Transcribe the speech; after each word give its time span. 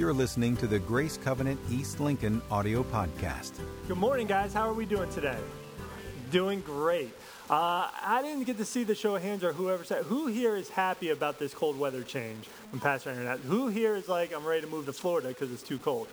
You're 0.00 0.14
listening 0.14 0.56
to 0.56 0.66
the 0.66 0.78
Grace 0.78 1.18
Covenant 1.18 1.60
East 1.70 2.00
Lincoln 2.00 2.40
audio 2.50 2.82
podcast. 2.84 3.52
Good 3.86 3.98
morning, 3.98 4.26
guys. 4.26 4.54
How 4.54 4.66
are 4.66 4.72
we 4.72 4.86
doing 4.86 5.10
today? 5.10 5.36
Doing 6.30 6.62
great. 6.62 7.12
Uh, 7.50 7.90
I 8.02 8.22
didn't 8.22 8.44
get 8.44 8.56
to 8.56 8.64
see 8.64 8.82
the 8.82 8.94
show 8.94 9.16
of 9.16 9.22
hands 9.22 9.44
or 9.44 9.52
whoever 9.52 9.84
said, 9.84 10.04
who 10.04 10.28
here 10.28 10.56
is 10.56 10.70
happy 10.70 11.10
about 11.10 11.38
this 11.38 11.52
cold 11.52 11.78
weather 11.78 12.02
change 12.02 12.46
from 12.70 12.80
Pastor 12.80 13.10
Internet? 13.10 13.40
Who 13.40 13.68
here 13.68 13.94
is 13.94 14.08
like, 14.08 14.32
I'm 14.32 14.46
ready 14.46 14.62
to 14.62 14.66
move 14.68 14.86
to 14.86 14.94
Florida 14.94 15.28
because 15.28 15.52
it's 15.52 15.62
too 15.62 15.76
cold? 15.76 16.08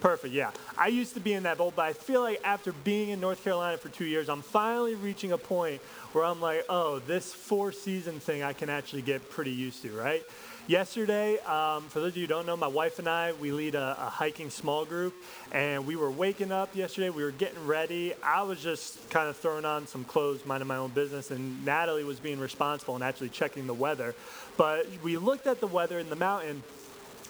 Perfect, 0.00 0.32
yeah. 0.32 0.50
I 0.78 0.86
used 0.86 1.12
to 1.12 1.20
be 1.20 1.34
in 1.34 1.42
that 1.42 1.58
boat, 1.58 1.74
but 1.76 1.84
I 1.84 1.92
feel 1.92 2.22
like 2.22 2.40
after 2.42 2.72
being 2.72 3.10
in 3.10 3.20
North 3.20 3.44
Carolina 3.44 3.76
for 3.76 3.90
two 3.90 4.06
years, 4.06 4.30
I'm 4.30 4.40
finally 4.40 4.94
reaching 4.94 5.32
a 5.32 5.38
point 5.38 5.82
where 6.14 6.24
I'm 6.24 6.40
like, 6.40 6.64
oh, 6.70 7.00
this 7.00 7.34
four 7.34 7.70
season 7.70 8.18
thing 8.18 8.42
I 8.42 8.54
can 8.54 8.70
actually 8.70 9.02
get 9.02 9.28
pretty 9.28 9.50
used 9.50 9.82
to, 9.82 9.90
right? 9.90 10.22
Yesterday, 10.70 11.36
um, 11.40 11.82
for 11.88 11.98
those 11.98 12.10
of 12.10 12.16
you 12.16 12.22
who 12.22 12.26
don't 12.28 12.46
know, 12.46 12.56
my 12.56 12.68
wife 12.68 13.00
and 13.00 13.08
I, 13.08 13.32
we 13.32 13.50
lead 13.50 13.74
a, 13.74 13.96
a, 13.98 14.04
hiking 14.04 14.50
small 14.50 14.84
group, 14.84 15.14
and 15.50 15.84
we 15.84 15.96
were 15.96 16.12
waking 16.12 16.52
up 16.52 16.76
yesterday. 16.76 17.10
We 17.10 17.24
were 17.24 17.32
getting 17.32 17.66
ready. 17.66 18.14
I 18.22 18.42
was 18.42 18.62
just 18.62 19.10
kind 19.10 19.28
of 19.28 19.36
throwing 19.36 19.64
on 19.64 19.88
some 19.88 20.04
clothes, 20.04 20.46
minding 20.46 20.68
my 20.68 20.76
own 20.76 20.90
business, 20.90 21.32
and 21.32 21.64
Natalie 21.64 22.04
was 22.04 22.20
being 22.20 22.38
responsible 22.38 22.94
and 22.94 23.02
actually 23.02 23.30
checking 23.30 23.66
the 23.66 23.74
weather. 23.74 24.14
But 24.56 24.86
we 25.02 25.16
looked 25.16 25.48
at 25.48 25.58
the 25.58 25.66
weather 25.66 25.98
in 25.98 26.08
the 26.08 26.14
mountain, 26.14 26.62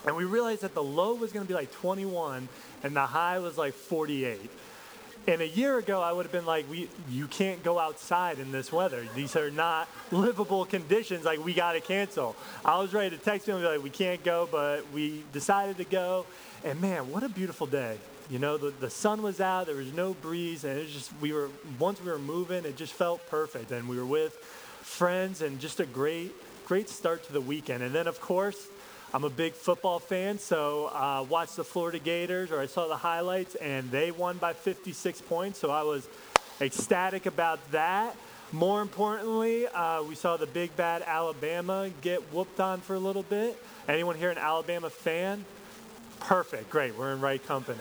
and 0.06 0.16
we 0.16 0.24
realized 0.26 0.60
that 0.60 0.74
the 0.74 0.82
low 0.82 1.14
was 1.14 1.32
going 1.32 1.46
to 1.46 1.48
be 1.48 1.54
like 1.54 1.72
21 1.72 2.46
and 2.82 2.94
the 2.94 3.06
high 3.06 3.38
was 3.38 3.56
like 3.56 3.72
48. 3.72 4.50
And 5.26 5.42
a 5.42 5.48
year 5.48 5.78
ago, 5.78 6.00
I 6.00 6.12
would 6.12 6.24
have 6.24 6.32
been 6.32 6.46
like, 6.46 6.68
we, 6.70 6.88
you 7.10 7.26
can't 7.26 7.62
go 7.62 7.78
outside 7.78 8.38
in 8.38 8.52
this 8.52 8.72
weather. 8.72 9.06
These 9.14 9.36
are 9.36 9.50
not 9.50 9.88
livable 10.10 10.64
conditions. 10.64 11.24
Like, 11.24 11.44
we 11.44 11.52
got 11.52 11.72
to 11.72 11.80
cancel. 11.80 12.36
I 12.64 12.78
was 12.78 12.92
ready 12.92 13.16
to 13.16 13.22
text 13.22 13.48
him 13.48 13.56
and 13.56 13.64
be 13.64 13.68
like, 13.68 13.82
we 13.82 13.90
can't 13.90 14.24
go, 14.24 14.48
but 14.50 14.90
we 14.92 15.22
decided 15.32 15.76
to 15.76 15.84
go. 15.84 16.26
And 16.64 16.80
man, 16.80 17.10
what 17.10 17.22
a 17.22 17.28
beautiful 17.28 17.66
day. 17.66 17.98
You 18.30 18.38
know, 18.38 18.56
the, 18.56 18.70
the 18.70 18.90
sun 18.90 19.22
was 19.22 19.40
out, 19.40 19.66
there 19.66 19.74
was 19.74 19.92
no 19.92 20.14
breeze, 20.14 20.64
and 20.64 20.78
it 20.78 20.82
was 20.82 20.92
just, 20.92 21.12
we 21.20 21.32
were, 21.32 21.48
once 21.78 22.00
we 22.02 22.10
were 22.10 22.18
moving, 22.18 22.64
it 22.64 22.76
just 22.76 22.92
felt 22.92 23.26
perfect. 23.28 23.72
And 23.72 23.88
we 23.88 23.98
were 23.98 24.06
with 24.06 24.34
friends 24.82 25.42
and 25.42 25.60
just 25.60 25.80
a 25.80 25.86
great, 25.86 26.32
great 26.66 26.88
start 26.88 27.24
to 27.24 27.32
the 27.32 27.40
weekend. 27.40 27.82
And 27.82 27.94
then, 27.94 28.06
of 28.06 28.20
course, 28.20 28.68
I'm 29.12 29.24
a 29.24 29.30
big 29.30 29.54
football 29.54 29.98
fan, 29.98 30.38
so 30.38 30.86
uh, 30.86 31.26
watched 31.28 31.56
the 31.56 31.64
Florida 31.64 31.98
Gators, 31.98 32.52
or 32.52 32.60
I 32.60 32.66
saw 32.66 32.86
the 32.86 32.96
highlights, 32.96 33.56
and 33.56 33.90
they 33.90 34.12
won 34.12 34.38
by 34.38 34.52
56 34.52 35.20
points. 35.22 35.58
So 35.58 35.70
I 35.70 35.82
was 35.82 36.08
ecstatic 36.60 37.26
about 37.26 37.58
that. 37.72 38.14
More 38.52 38.80
importantly, 38.82 39.66
uh, 39.66 40.04
we 40.04 40.14
saw 40.14 40.36
the 40.36 40.46
big 40.46 40.76
bad 40.76 41.02
Alabama 41.02 41.90
get 42.02 42.32
whooped 42.32 42.60
on 42.60 42.80
for 42.80 42.94
a 42.94 43.00
little 43.00 43.24
bit. 43.24 43.60
Anyone 43.88 44.16
here 44.16 44.30
an 44.30 44.38
Alabama 44.38 44.90
fan? 44.90 45.44
Perfect, 46.20 46.70
great, 46.70 46.96
we're 46.96 47.12
in 47.12 47.20
right 47.20 47.44
company. 47.46 47.78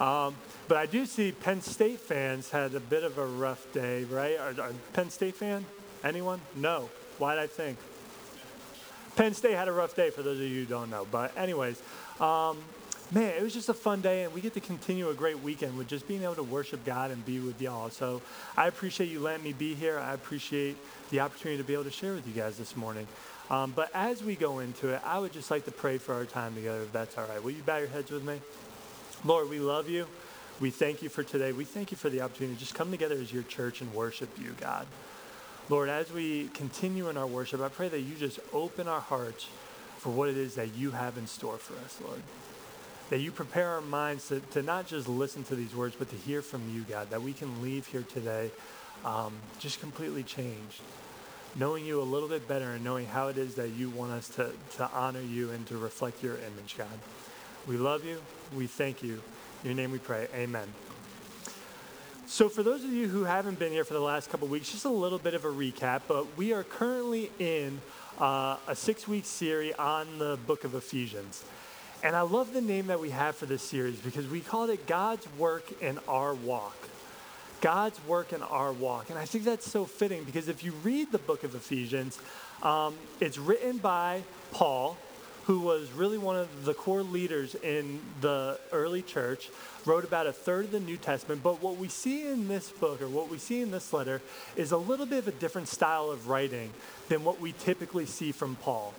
Um, 0.00 0.34
but 0.66 0.76
I 0.76 0.86
do 0.86 1.06
see 1.06 1.30
Penn 1.30 1.60
State 1.60 2.00
fans 2.00 2.50
had 2.50 2.74
a 2.74 2.80
bit 2.80 3.04
of 3.04 3.18
a 3.18 3.26
rough 3.26 3.72
day, 3.72 4.04
right? 4.04 4.38
Are, 4.38 4.60
are 4.60 4.72
Penn 4.92 5.10
State 5.10 5.36
fan? 5.36 5.64
Anyone? 6.02 6.40
No. 6.56 6.90
Why'd 7.18 7.38
I 7.38 7.46
think? 7.46 7.78
Penn 9.16 9.34
State 9.34 9.54
had 9.54 9.68
a 9.68 9.72
rough 9.72 9.94
day 9.94 10.10
for 10.10 10.22
those 10.22 10.38
of 10.38 10.46
you 10.46 10.60
who 10.60 10.66
don't 10.66 10.90
know. 10.90 11.06
But, 11.10 11.36
anyways, 11.36 11.80
um, 12.20 12.58
man, 13.12 13.34
it 13.36 13.42
was 13.42 13.54
just 13.54 13.68
a 13.68 13.74
fun 13.74 14.00
day, 14.00 14.24
and 14.24 14.34
we 14.34 14.40
get 14.40 14.54
to 14.54 14.60
continue 14.60 15.08
a 15.10 15.14
great 15.14 15.40
weekend 15.40 15.78
with 15.78 15.88
just 15.88 16.08
being 16.08 16.22
able 16.22 16.34
to 16.34 16.42
worship 16.42 16.84
God 16.84 17.10
and 17.10 17.24
be 17.24 17.38
with 17.38 17.60
y'all. 17.60 17.90
So 17.90 18.22
I 18.56 18.66
appreciate 18.66 19.08
you 19.08 19.20
letting 19.20 19.44
me 19.44 19.52
be 19.52 19.74
here. 19.74 19.98
I 19.98 20.14
appreciate 20.14 20.76
the 21.10 21.20
opportunity 21.20 21.58
to 21.62 21.66
be 21.66 21.74
able 21.74 21.84
to 21.84 21.90
share 21.90 22.14
with 22.14 22.26
you 22.26 22.32
guys 22.32 22.56
this 22.58 22.76
morning. 22.76 23.06
Um, 23.50 23.72
but 23.76 23.90
as 23.94 24.22
we 24.22 24.36
go 24.36 24.60
into 24.60 24.88
it, 24.88 25.02
I 25.04 25.18
would 25.18 25.32
just 25.32 25.50
like 25.50 25.64
to 25.66 25.70
pray 25.70 25.98
for 25.98 26.14
our 26.14 26.24
time 26.24 26.54
together, 26.54 26.82
if 26.82 26.92
that's 26.92 27.16
all 27.18 27.26
right. 27.26 27.42
Will 27.42 27.50
you 27.52 27.62
bow 27.62 27.76
your 27.76 27.88
heads 27.88 28.10
with 28.10 28.24
me? 28.24 28.40
Lord, 29.24 29.48
we 29.50 29.58
love 29.58 29.88
you. 29.88 30.06
We 30.60 30.70
thank 30.70 31.02
you 31.02 31.08
for 31.08 31.22
today. 31.22 31.52
We 31.52 31.64
thank 31.64 31.90
you 31.90 31.96
for 31.96 32.08
the 32.08 32.20
opportunity 32.20 32.54
to 32.54 32.60
just 32.60 32.74
come 32.74 32.90
together 32.90 33.16
as 33.16 33.32
your 33.32 33.42
church 33.42 33.80
and 33.80 33.92
worship 33.92 34.30
you, 34.40 34.54
God. 34.60 34.86
Lord, 35.70 35.88
as 35.88 36.12
we 36.12 36.48
continue 36.48 37.08
in 37.08 37.16
our 37.16 37.26
worship, 37.26 37.60
I 37.60 37.68
pray 37.68 37.88
that 37.88 38.00
you 38.00 38.14
just 38.16 38.38
open 38.52 38.86
our 38.86 39.00
hearts 39.00 39.48
for 39.98 40.10
what 40.10 40.28
it 40.28 40.36
is 40.36 40.56
that 40.56 40.74
you 40.74 40.90
have 40.90 41.16
in 41.16 41.26
store 41.26 41.56
for 41.56 41.74
us, 41.84 41.98
Lord. 42.04 42.20
That 43.08 43.20
you 43.20 43.30
prepare 43.30 43.68
our 43.70 43.80
minds 43.80 44.28
to, 44.28 44.40
to 44.40 44.62
not 44.62 44.86
just 44.86 45.08
listen 45.08 45.42
to 45.44 45.54
these 45.54 45.74
words, 45.74 45.96
but 45.98 46.10
to 46.10 46.16
hear 46.16 46.42
from 46.42 46.62
you, 46.74 46.82
God, 46.82 47.10
that 47.10 47.22
we 47.22 47.32
can 47.32 47.62
leave 47.62 47.86
here 47.86 48.04
today 48.12 48.50
um, 49.04 49.32
just 49.58 49.80
completely 49.80 50.22
changed. 50.22 50.80
Knowing 51.56 51.86
you 51.86 52.00
a 52.00 52.02
little 52.02 52.28
bit 52.28 52.46
better 52.46 52.72
and 52.72 52.84
knowing 52.84 53.06
how 53.06 53.28
it 53.28 53.38
is 53.38 53.54
that 53.54 53.70
you 53.70 53.88
want 53.88 54.12
us 54.12 54.28
to, 54.28 54.50
to 54.76 54.90
honor 54.92 55.22
you 55.22 55.50
and 55.50 55.66
to 55.68 55.78
reflect 55.78 56.22
your 56.22 56.34
image, 56.34 56.76
God. 56.76 56.88
We 57.66 57.76
love 57.76 58.04
you. 58.04 58.20
We 58.54 58.66
thank 58.66 59.02
you. 59.02 59.22
In 59.62 59.70
your 59.70 59.74
name 59.76 59.92
we 59.92 59.98
pray. 59.98 60.28
Amen. 60.34 60.68
So, 62.26 62.48
for 62.48 62.62
those 62.62 62.82
of 62.82 62.90
you 62.90 63.06
who 63.06 63.24
haven't 63.24 63.58
been 63.58 63.70
here 63.70 63.84
for 63.84 63.92
the 63.92 64.00
last 64.00 64.30
couple 64.30 64.48
weeks, 64.48 64.72
just 64.72 64.86
a 64.86 64.90
little 64.90 65.18
bit 65.18 65.34
of 65.34 65.44
a 65.44 65.48
recap, 65.48 66.02
but 66.08 66.38
we 66.38 66.54
are 66.54 66.64
currently 66.64 67.30
in 67.38 67.82
uh, 68.18 68.56
a 68.66 68.74
six 68.74 69.06
week 69.06 69.26
series 69.26 69.74
on 69.74 70.18
the 70.18 70.38
book 70.46 70.64
of 70.64 70.74
Ephesians. 70.74 71.44
And 72.02 72.16
I 72.16 72.22
love 72.22 72.54
the 72.54 72.62
name 72.62 72.86
that 72.86 72.98
we 72.98 73.10
have 73.10 73.36
for 73.36 73.44
this 73.44 73.62
series 73.62 73.98
because 74.00 74.26
we 74.26 74.40
called 74.40 74.70
it 74.70 74.86
God's 74.86 75.28
Work 75.36 75.82
in 75.82 75.98
Our 76.08 76.32
Walk. 76.32 76.76
God's 77.60 77.98
work 78.06 78.32
in 78.32 78.42
our 78.42 78.72
walk. 78.72 79.08
And 79.10 79.18
I 79.18 79.24
think 79.24 79.44
that's 79.44 79.70
so 79.70 79.86
fitting 79.86 80.24
because 80.24 80.48
if 80.48 80.62
you 80.62 80.72
read 80.82 81.12
the 81.12 81.18
book 81.18 81.44
of 81.44 81.54
Ephesians, 81.54 82.18
um, 82.62 82.94
it's 83.20 83.38
written 83.38 83.78
by 83.78 84.22
Paul, 84.50 84.98
who 85.46 85.60
was 85.60 85.92
really 85.92 86.18
one 86.18 86.36
of 86.36 86.64
the 86.64 86.74
core 86.74 87.02
leaders 87.02 87.54
in 87.56 88.00
the 88.20 88.58
early 88.72 89.02
church, 89.02 89.50
wrote 89.84 90.04
about 90.04 90.26
a 90.26 90.32
third 90.32 90.66
of 90.66 90.70
the 90.70 90.80
New 90.80 90.96
Testament. 90.96 91.42
But 91.42 91.62
what 91.62 91.76
we 91.76 91.88
see 91.88 92.26
in 92.26 92.48
this 92.48 92.70
book, 92.70 93.02
or 93.02 93.08
what 93.08 93.30
we 93.30 93.38
see 93.38 93.60
in 93.60 93.70
this 93.70 93.92
letter, 93.92 94.22
is 94.56 94.72
a 94.72 94.76
little 94.76 95.06
bit 95.06 95.18
of 95.18 95.28
a 95.28 95.32
different 95.32 95.68
style 95.68 96.10
of 96.10 96.28
writing 96.28 96.70
than 97.08 97.24
what 97.24 97.40
we 97.40 97.52
typically 97.52 98.06
see 98.06 98.32
from 98.32 98.56
Paul. 98.56 98.94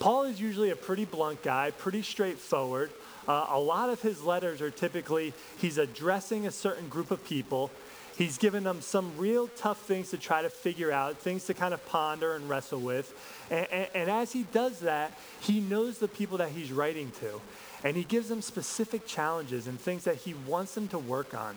Paul 0.00 0.24
is 0.24 0.40
usually 0.40 0.70
a 0.70 0.76
pretty 0.76 1.04
blunt 1.04 1.42
guy, 1.42 1.70
pretty 1.70 2.02
straightforward. 2.02 2.90
Uh, 3.26 3.46
a 3.50 3.60
lot 3.60 3.90
of 3.90 4.00
his 4.00 4.22
letters 4.22 4.60
are 4.60 4.70
typically 4.70 5.34
he's 5.58 5.76
addressing 5.76 6.46
a 6.46 6.50
certain 6.50 6.88
group 6.88 7.10
of 7.10 7.24
people 7.24 7.70
He's 8.18 8.36
given 8.36 8.64
them 8.64 8.80
some 8.80 9.16
real 9.16 9.46
tough 9.46 9.80
things 9.82 10.10
to 10.10 10.18
try 10.18 10.42
to 10.42 10.50
figure 10.50 10.90
out, 10.90 11.18
things 11.18 11.44
to 11.44 11.54
kind 11.54 11.72
of 11.72 11.86
ponder 11.86 12.34
and 12.34 12.48
wrestle 12.48 12.80
with. 12.80 13.14
And, 13.48 13.68
and, 13.70 13.88
and, 13.94 14.10
as 14.10 14.32
he 14.32 14.42
does 14.42 14.80
that, 14.80 15.16
he 15.40 15.60
knows 15.60 15.98
the 15.98 16.08
people 16.08 16.38
that 16.38 16.48
he's 16.48 16.72
writing 16.72 17.12
to. 17.20 17.40
And 17.84 17.96
he 17.96 18.02
gives 18.02 18.28
them 18.28 18.42
specific 18.42 19.06
challenges 19.06 19.68
and 19.68 19.78
things 19.78 20.02
that 20.02 20.16
he 20.16 20.34
wants 20.48 20.74
them 20.74 20.88
to 20.88 20.98
work 20.98 21.32
on. 21.32 21.54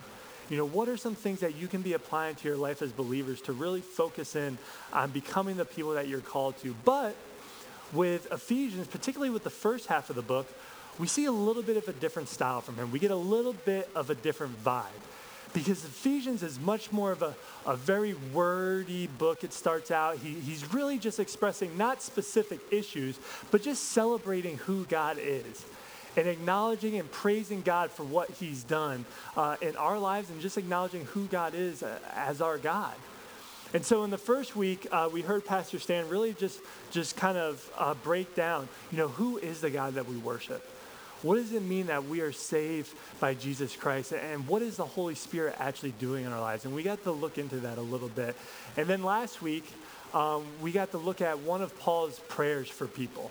You 0.51 0.57
know, 0.57 0.67
what 0.67 0.87
are 0.87 0.97
some 0.97 1.15
things 1.15 1.39
that 1.39 1.55
you 1.55 1.67
can 1.67 1.81
be 1.81 1.93
applying 1.93 2.35
to 2.35 2.47
your 2.47 2.57
life 2.57 2.83
as 2.83 2.91
believers 2.91 3.41
to 3.41 3.53
really 3.53 3.81
focus 3.81 4.35
in 4.35 4.59
on 4.93 5.09
becoming 5.09 5.57
the 5.57 5.65
people 5.65 5.95
that 5.95 6.07
you're 6.07 6.21
called 6.21 6.57
to? 6.59 6.75
But 6.85 7.15
with 7.91 8.31
Ephesians, 8.31 8.85
particularly 8.85 9.31
with 9.31 9.43
the 9.43 9.49
first 9.49 9.87
half 9.87 10.11
of 10.11 10.15
the 10.15 10.21
book, 10.21 10.47
we 10.99 11.07
see 11.07 11.25
a 11.25 11.31
little 11.31 11.63
bit 11.63 11.77
of 11.77 11.87
a 11.87 11.93
different 11.93 12.29
style 12.29 12.61
from 12.61 12.75
him. 12.75 12.91
We 12.91 12.99
get 12.99 13.09
a 13.09 13.15
little 13.15 13.53
bit 13.53 13.89
of 13.95 14.11
a 14.11 14.15
different 14.15 14.63
vibe 14.63 14.85
because 15.53 15.83
Ephesians 15.83 16.43
is 16.43 16.59
much 16.59 16.91
more 16.91 17.11
of 17.11 17.21
a, 17.21 17.35
a 17.65 17.75
very 17.75 18.13
wordy 18.33 19.07
book. 19.07 19.43
It 19.43 19.53
starts 19.53 19.91
out, 19.91 20.17
he, 20.17 20.33
he's 20.33 20.73
really 20.73 20.97
just 20.97 21.19
expressing 21.19 21.77
not 21.77 22.01
specific 22.01 22.59
issues, 22.71 23.19
but 23.51 23.61
just 23.61 23.89
celebrating 23.89 24.57
who 24.57 24.85
God 24.85 25.17
is 25.19 25.65
and 26.17 26.27
acknowledging 26.27 26.99
and 26.99 27.09
praising 27.11 27.61
God 27.61 27.91
for 27.91 28.03
what 28.03 28.29
he's 28.31 28.63
done 28.63 29.05
uh, 29.37 29.55
in 29.61 29.75
our 29.77 29.97
lives 29.97 30.29
and 30.29 30.41
just 30.41 30.57
acknowledging 30.57 31.05
who 31.05 31.25
God 31.27 31.53
is 31.55 31.83
uh, 31.83 31.99
as 32.13 32.41
our 32.41 32.57
God. 32.57 32.93
And 33.73 33.85
so 33.85 34.03
in 34.03 34.09
the 34.09 34.17
first 34.17 34.55
week, 34.55 34.87
uh, 34.91 35.09
we 35.11 35.21
heard 35.21 35.45
Pastor 35.45 35.79
Stan 35.79 36.09
really 36.09 36.33
just, 36.33 36.59
just 36.91 37.15
kind 37.15 37.37
of 37.37 37.71
uh, 37.77 37.93
break 37.93 38.35
down, 38.35 38.67
you 38.91 38.97
know, 38.97 39.07
who 39.07 39.37
is 39.37 39.61
the 39.61 39.69
God 39.69 39.93
that 39.93 40.09
we 40.09 40.17
worship? 40.17 40.67
What 41.21 41.35
does 41.35 41.53
it 41.53 41.61
mean 41.61 41.87
that 41.87 42.05
we 42.05 42.21
are 42.21 42.31
saved 42.31 42.93
by 43.19 43.35
Jesus 43.35 43.75
Christ? 43.75 44.11
And 44.13 44.47
what 44.47 44.61
is 44.61 44.77
the 44.77 44.85
Holy 44.85 45.15
Spirit 45.15 45.55
actually 45.59 45.91
doing 45.91 46.25
in 46.25 46.31
our 46.31 46.41
lives? 46.41 46.65
And 46.65 46.73
we 46.73 46.83
got 46.83 47.03
to 47.03 47.11
look 47.11 47.37
into 47.37 47.57
that 47.57 47.77
a 47.77 47.81
little 47.81 48.09
bit. 48.09 48.35
And 48.75 48.87
then 48.87 49.03
last 49.03 49.41
week, 49.41 49.65
um, 50.13 50.45
we 50.61 50.71
got 50.71 50.91
to 50.91 50.97
look 50.97 51.21
at 51.21 51.39
one 51.39 51.61
of 51.61 51.77
Paul's 51.79 52.19
prayers 52.27 52.69
for 52.69 52.87
people. 52.87 53.29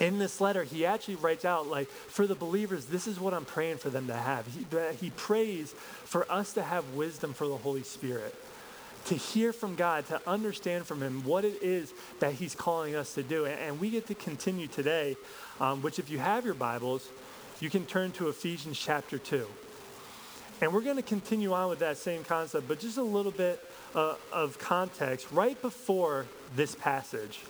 In 0.00 0.18
this 0.18 0.40
letter, 0.40 0.64
he 0.64 0.86
actually 0.86 1.16
writes 1.16 1.44
out, 1.44 1.68
like, 1.68 1.88
for 1.88 2.26
the 2.26 2.34
believers, 2.34 2.86
this 2.86 3.06
is 3.06 3.20
what 3.20 3.32
I'm 3.32 3.44
praying 3.44 3.76
for 3.76 3.90
them 3.90 4.08
to 4.08 4.14
have. 4.14 4.46
He, 4.46 4.66
he 5.00 5.10
prays 5.10 5.72
for 5.72 6.30
us 6.32 6.54
to 6.54 6.62
have 6.62 6.94
wisdom 6.94 7.32
for 7.32 7.46
the 7.46 7.56
Holy 7.56 7.84
Spirit 7.84 8.34
to 9.06 9.14
hear 9.14 9.52
from 9.52 9.74
God, 9.74 10.06
to 10.06 10.20
understand 10.26 10.86
from 10.86 11.02
Him 11.02 11.24
what 11.24 11.44
it 11.44 11.62
is 11.62 11.92
that 12.20 12.32
He's 12.34 12.54
calling 12.54 12.94
us 12.94 13.14
to 13.14 13.22
do. 13.22 13.46
And, 13.46 13.78
we 13.80 13.90
get 13.90 14.06
to 14.06 14.14
continue 14.14 14.66
today, 14.66 15.16
um, 15.60 15.82
which, 15.82 15.98
if 15.98 16.10
you 16.10 16.18
have 16.18 16.44
your 16.44 16.54
Bibles, 16.54 17.08
you 17.60 17.70
can 17.70 17.86
turn 17.86 18.12
to 18.12 18.28
Ephesians 18.28 18.78
chapter 18.78 19.18
2. 19.18 19.46
And 20.60 20.72
we're 20.72 20.82
going 20.82 20.96
to 20.96 21.02
continue 21.02 21.52
on 21.52 21.68
with 21.68 21.80
that 21.80 21.98
same 21.98 22.24
concept, 22.24 22.68
but 22.68 22.78
just 22.78 22.96
a 22.96 23.02
little 23.02 23.32
bit 23.32 23.60
uh, 23.94 24.14
of 24.32 24.58
context. 24.58 25.26
Right 25.32 25.60
before 25.60 26.26
this 26.54 26.74
passage, 26.74 27.40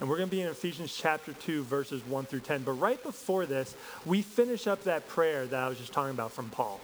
And 0.00 0.08
we're 0.08 0.16
going 0.16 0.28
to 0.28 0.36
be 0.36 0.42
in 0.42 0.48
Ephesians 0.48 0.94
chapter 0.94 1.32
2, 1.32 1.62
verses 1.64 2.02
1 2.06 2.24
through 2.24 2.40
10. 2.40 2.62
But 2.62 2.72
right 2.72 3.00
before 3.02 3.46
this, 3.46 3.76
we 4.04 4.22
finish 4.22 4.66
up 4.66 4.84
that 4.84 5.06
prayer 5.08 5.46
that 5.46 5.62
I 5.62 5.68
was 5.68 5.78
just 5.78 5.92
talking 5.92 6.10
about 6.10 6.32
from 6.32 6.50
Paul. 6.50 6.80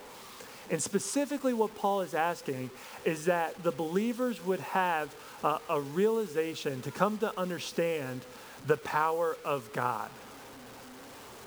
And 0.71 0.81
specifically, 0.81 1.53
what 1.53 1.75
Paul 1.75 2.03
is 2.03 2.15
asking 2.15 2.71
is 3.05 3.25
that 3.25 3.61
the 3.65 3.73
believers 3.73 4.45
would 4.47 4.61
have 4.61 5.15
a, 5.43 5.59
a 5.69 5.81
realization 5.81 6.83
to 6.83 6.93
come 6.93 7.19
to 7.19 7.37
understand 7.39 8.21
the 8.67 8.77
power 8.77 9.37
of 9.45 9.73
God. 9.73 10.09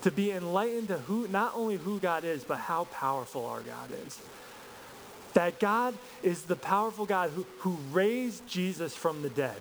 To 0.03 0.11
be 0.11 0.31
enlightened 0.31 0.89
to 0.89 0.97
who, 1.00 1.27
not 1.27 1.53
only 1.55 1.77
who 1.77 2.00
God 2.00 2.23
is, 2.23 2.44
but 2.44 2.57
how 2.57 2.85
powerful 2.85 3.45
our 3.45 3.61
God 3.61 3.89
is. 4.05 4.19
That 5.33 5.59
God 5.59 5.95
is 6.21 6.44
the 6.44 6.55
powerful 6.55 7.05
God 7.05 7.31
who, 7.31 7.45
who 7.59 7.77
raised 7.91 8.47
Jesus 8.47 8.95
from 8.95 9.21
the 9.21 9.29
dead. 9.29 9.57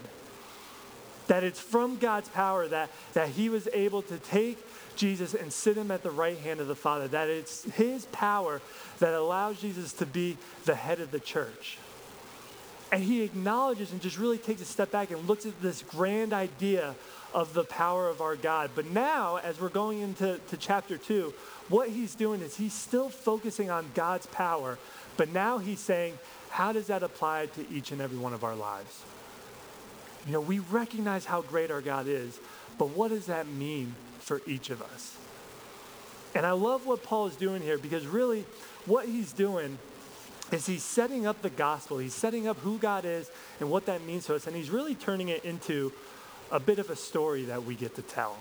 That 1.28 1.44
it's 1.44 1.60
from 1.60 1.96
God's 1.96 2.28
power 2.28 2.66
that, 2.68 2.90
that 3.14 3.30
he 3.30 3.48
was 3.48 3.68
able 3.72 4.02
to 4.02 4.18
take 4.18 4.58
Jesus 4.96 5.34
and 5.34 5.52
sit 5.52 5.76
him 5.76 5.90
at 5.90 6.02
the 6.02 6.10
right 6.10 6.38
hand 6.38 6.60
of 6.60 6.66
the 6.66 6.74
Father. 6.74 7.08
That 7.08 7.28
it's 7.28 7.64
his 7.72 8.06
power 8.06 8.60
that 8.98 9.14
allows 9.14 9.60
Jesus 9.60 9.92
to 9.94 10.06
be 10.06 10.36
the 10.64 10.74
head 10.74 11.00
of 11.00 11.10
the 11.10 11.20
church. 11.20 11.78
And 12.90 13.02
he 13.02 13.22
acknowledges 13.22 13.92
and 13.92 14.02
just 14.02 14.18
really 14.18 14.36
takes 14.36 14.60
a 14.60 14.66
step 14.66 14.90
back 14.90 15.10
and 15.10 15.26
looks 15.26 15.46
at 15.46 15.60
this 15.62 15.82
grand 15.82 16.34
idea 16.34 16.94
of 17.34 17.55
the 17.55 17.64
power 17.64 18.08
of 18.08 18.20
our 18.20 18.37
God. 18.37 18.70
But 18.75 18.87
now, 18.87 19.37
as 19.37 19.61
we're 19.61 19.69
going 19.69 20.00
into 20.00 20.38
to 20.49 20.56
chapter 20.56 20.96
two, 20.99 21.32
what 21.69 21.88
he's 21.88 22.14
doing 22.14 22.40
is 22.40 22.56
he's 22.56 22.75
still 22.75 23.08
focusing 23.08 23.70
on 23.70 23.87
God's 23.94 24.26
power, 24.26 24.79
but 25.17 25.31
now 25.31 25.58
he's 25.58 25.81
saying, 25.81 26.19
how 26.50 26.73
does 26.73 26.88
that 26.88 27.02
apply 27.02 27.46
to 27.46 27.69
each 27.70 27.93
and 27.93 28.00
every 28.00 28.19
one 28.19 28.34
of 28.34 28.44
our 28.44 28.55
lives? 28.55 29.02
You 30.26 30.32
know, 30.32 30.40
we 30.40 30.58
recognize 30.58 31.25
how 31.25 31.43
great 31.43 31.70
our 31.70 31.81
God 31.81 32.06
is, 32.06 32.38
but 32.79 32.90
what 32.90 33.08
does 33.08 33.26
that 33.26 33.46
mean 33.46 33.94
for 34.19 34.40
each 34.46 34.70
of 34.70 34.82
us? 34.82 35.17
And 36.34 36.46
I 36.46 36.52
love 36.52 36.87
what 36.87 37.02
Paul 37.02 37.26
is 37.26 37.37
doing 37.37 37.62
here 37.62 37.79
because 37.79 38.06
really 38.06 38.44
what 38.87 39.06
he's 39.06 39.32
doing 39.32 39.79
is 40.50 40.67
he's 40.67 40.82
setting 40.82 41.26
up 41.26 41.43
the 41.43 41.50
gospel. 41.50 41.99
He's 41.99 42.14
setting 42.14 42.46
up 42.46 42.58
who 42.58 42.79
God 42.79 43.05
is 43.05 43.31
and 43.61 43.70
what 43.70 43.87
that 43.87 44.05
means 44.05 44.26
to 44.26 44.34
us. 44.34 44.46
And 44.46 44.55
he's 44.55 44.70
really 44.70 44.94
turning 44.94 45.29
it 45.29 45.44
into 45.44 45.93
a 46.52 46.60
bit 46.60 46.78
of 46.78 46.90
a 46.90 46.96
story 46.96 47.44
that 47.46 47.64
we 47.64 47.75
get 47.75 47.96
to 47.96 48.02
tell. 48.02 48.37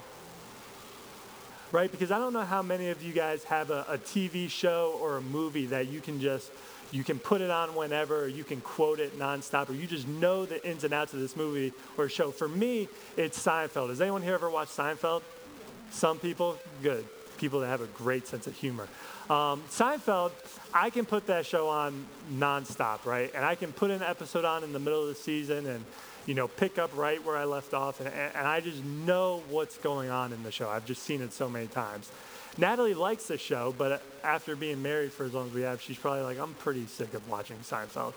Right? 1.71 1.89
Because 1.89 2.11
I 2.11 2.19
don't 2.19 2.33
know 2.33 2.41
how 2.43 2.61
many 2.61 2.89
of 2.89 3.01
you 3.01 3.13
guys 3.13 3.45
have 3.45 3.71
a, 3.71 3.85
a 3.87 3.97
TV 3.97 4.49
show 4.49 4.99
or 5.01 5.17
a 5.17 5.21
movie 5.21 5.67
that 5.67 5.87
you 5.87 6.01
can 6.01 6.19
just 6.19 6.51
you 6.91 7.05
can 7.05 7.19
put 7.19 7.39
it 7.39 7.49
on 7.49 7.73
whenever, 7.73 8.27
you 8.27 8.43
can 8.43 8.59
quote 8.59 8.99
it 8.99 9.17
nonstop, 9.17 9.69
or 9.69 9.73
you 9.73 9.87
just 9.87 10.05
know 10.05 10.45
the 10.45 10.67
ins 10.69 10.83
and 10.83 10.93
outs 10.93 11.13
of 11.13 11.21
this 11.21 11.37
movie 11.37 11.71
or 11.97 12.09
show. 12.09 12.31
For 12.31 12.49
me, 12.49 12.89
it's 13.15 13.41
Seinfeld. 13.41 13.87
Has 13.87 14.01
anyone 14.01 14.21
here 14.21 14.33
ever 14.33 14.49
watched 14.49 14.75
Seinfeld? 14.75 15.21
Some 15.91 16.19
people? 16.19 16.57
Good. 16.83 17.05
People 17.37 17.61
that 17.61 17.67
have 17.67 17.79
a 17.79 17.87
great 17.87 18.27
sense 18.27 18.45
of 18.45 18.55
humor. 18.57 18.89
Um, 19.29 19.63
Seinfeld, 19.69 20.31
I 20.73 20.89
can 20.89 21.05
put 21.05 21.27
that 21.27 21.45
show 21.45 21.69
on 21.69 22.05
nonstop, 22.33 23.05
right? 23.05 23.31
And 23.33 23.45
I 23.45 23.55
can 23.55 23.71
put 23.71 23.89
an 23.89 24.03
episode 24.03 24.43
on 24.43 24.65
in 24.65 24.73
the 24.73 24.79
middle 24.79 25.01
of 25.01 25.07
the 25.07 25.15
season 25.15 25.65
and, 25.67 25.85
you 26.25 26.33
know, 26.33 26.47
pick 26.47 26.77
up 26.77 26.95
right 26.95 27.23
where 27.25 27.37
I 27.37 27.45
left 27.45 27.73
off. 27.73 27.99
And, 27.99 28.09
and 28.09 28.47
I 28.47 28.59
just 28.59 28.83
know 28.83 29.43
what's 29.49 29.77
going 29.77 30.09
on 30.09 30.33
in 30.33 30.43
the 30.43 30.51
show. 30.51 30.69
I've 30.69 30.85
just 30.85 31.03
seen 31.03 31.21
it 31.21 31.33
so 31.33 31.49
many 31.49 31.67
times. 31.67 32.11
Natalie 32.57 32.93
likes 32.93 33.27
the 33.27 33.37
show, 33.37 33.73
but 33.77 34.01
after 34.23 34.55
being 34.55 34.81
married 34.81 35.13
for 35.13 35.25
as 35.25 35.33
long 35.33 35.47
as 35.47 35.53
we 35.53 35.61
have, 35.61 35.81
she's 35.81 35.97
probably 35.97 36.23
like, 36.23 36.37
I'm 36.37 36.53
pretty 36.55 36.85
sick 36.85 37.13
of 37.13 37.27
watching 37.29 37.57
Seinfeld. 37.57 38.13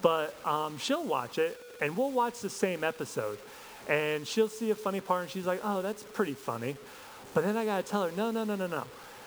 But 0.00 0.34
um, 0.46 0.78
she'll 0.78 1.04
watch 1.04 1.38
it, 1.38 1.58
and 1.80 1.96
we'll 1.96 2.12
watch 2.12 2.40
the 2.40 2.50
same 2.50 2.84
episode. 2.84 3.38
And 3.88 4.26
she'll 4.26 4.48
see 4.48 4.70
a 4.70 4.76
funny 4.76 5.00
part, 5.00 5.22
and 5.22 5.30
she's 5.30 5.46
like, 5.46 5.60
oh, 5.64 5.82
that's 5.82 6.04
pretty 6.04 6.34
funny. 6.34 6.76
But 7.34 7.44
then 7.44 7.56
I 7.56 7.64
got 7.64 7.84
to 7.84 7.90
tell 7.90 8.04
her, 8.04 8.12
no, 8.16 8.30
no, 8.30 8.44
no, 8.44 8.54
no, 8.54 8.68
no. 8.68 8.84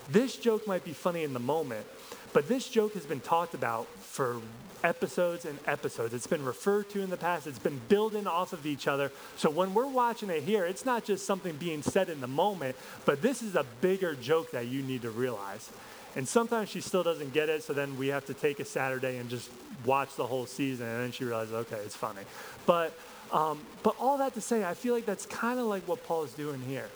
This 0.10 0.38
joke 0.38 0.68
might 0.68 0.86
be 0.86 0.94
funny 0.94 1.24
in 1.24 1.34
the 1.34 1.40
moment, 1.40 1.86
but 2.32 2.48
this 2.48 2.70
joke 2.70 2.94
has 2.94 3.06
been 3.06 3.20
talked 3.20 3.56
about 3.56 3.88
for 4.00 4.40
episodes 4.86 5.46
and 5.46 5.58
episodes. 5.66 6.14
It's 6.14 6.28
been 6.28 6.46
referred 6.46 6.90
to 6.92 7.02
in 7.02 7.10
the 7.10 7.18
past, 7.18 7.48
it's 7.48 7.60
been 7.60 7.82
building 7.90 8.28
off 8.28 8.54
of 8.54 8.66
each 8.66 8.88
other. 8.88 9.12
So 9.36 9.50
when 9.50 9.74
we're 9.74 9.88
watching 9.88 10.30
it 10.30 10.44
here, 10.44 10.66
it's 10.66 10.86
not 10.86 11.04
just 11.04 11.26
something 11.26 11.56
being 11.56 11.82
said 11.82 12.08
in 12.08 12.22
the 12.22 12.28
moment, 12.28 12.76
but 13.04 13.22
this 13.22 13.42
is 13.42 13.56
a 13.56 13.66
bigger 13.82 14.14
joke 14.16 14.52
that 14.52 14.68
you 14.68 14.84
need 14.84 15.02
to 15.02 15.10
realize. 15.10 15.70
And 16.16 16.28
sometimes 16.28 16.70
she 16.70 16.82
still 16.82 17.04
doesn't 17.04 17.34
get 17.34 17.50
it, 17.50 17.64
so 17.64 17.74
then 17.74 17.98
we 17.98 18.08
have 18.08 18.26
to 18.28 18.34
take 18.34 18.60
a 18.60 18.66
Saturday 18.66 19.18
and 19.18 19.30
just 19.30 19.50
watch 19.86 20.16
the 20.16 20.26
whole 20.26 20.46
season, 20.46 20.88
and 20.88 21.04
then 21.04 21.12
she 21.12 21.26
realizes, 21.26 21.54
okay, 21.54 21.78
it's 21.78 21.96
funny. 21.96 22.22
But, 22.66 22.98
um, 23.34 23.60
but 23.84 23.96
all 24.00 24.20
that 24.20 24.36
to 24.36 24.42
say, 24.42 24.64
I 24.64 24.76
feel 24.76 24.94
like 24.94 25.06
that's 25.06 25.26
kind 25.26 25.60
of 25.60 25.66
like 25.66 25.88
what 25.88 26.06
Paul 26.06 26.24
is 26.24 26.32
doing 26.34 26.62
here. 26.62 26.90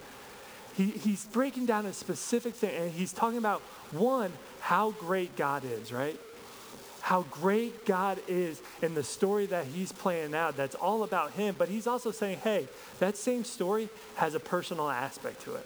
He, 0.77 0.91
he's 0.91 1.25
breaking 1.25 1.65
down 1.65 1.85
a 1.87 1.91
specific 1.91 2.53
thing, 2.53 2.73
and 2.75 2.91
he's 2.91 3.11
talking 3.11 3.39
about 3.39 3.61
one, 3.91 4.31
how 4.61 4.91
great 4.91 5.35
God 5.35 5.63
is, 5.65 5.91
right? 5.91 6.17
How 7.01 7.23
great 7.31 7.85
God 7.85 8.19
is 8.27 8.61
in 8.81 8.93
the 8.93 9.03
story 9.03 9.45
that 9.47 9.65
he's 9.65 9.91
playing 9.91 10.35
out 10.35 10.57
that's 10.57 10.75
all 10.75 11.03
about 11.03 11.31
him, 11.31 11.55
but 11.57 11.69
he's 11.69 11.87
also 11.87 12.11
saying, 12.11 12.39
hey, 12.39 12.67
that 12.99 13.17
same 13.17 13.43
story 13.43 13.89
has 14.15 14.35
a 14.35 14.39
personal 14.39 14.89
aspect 14.89 15.41
to 15.43 15.55
it. 15.55 15.65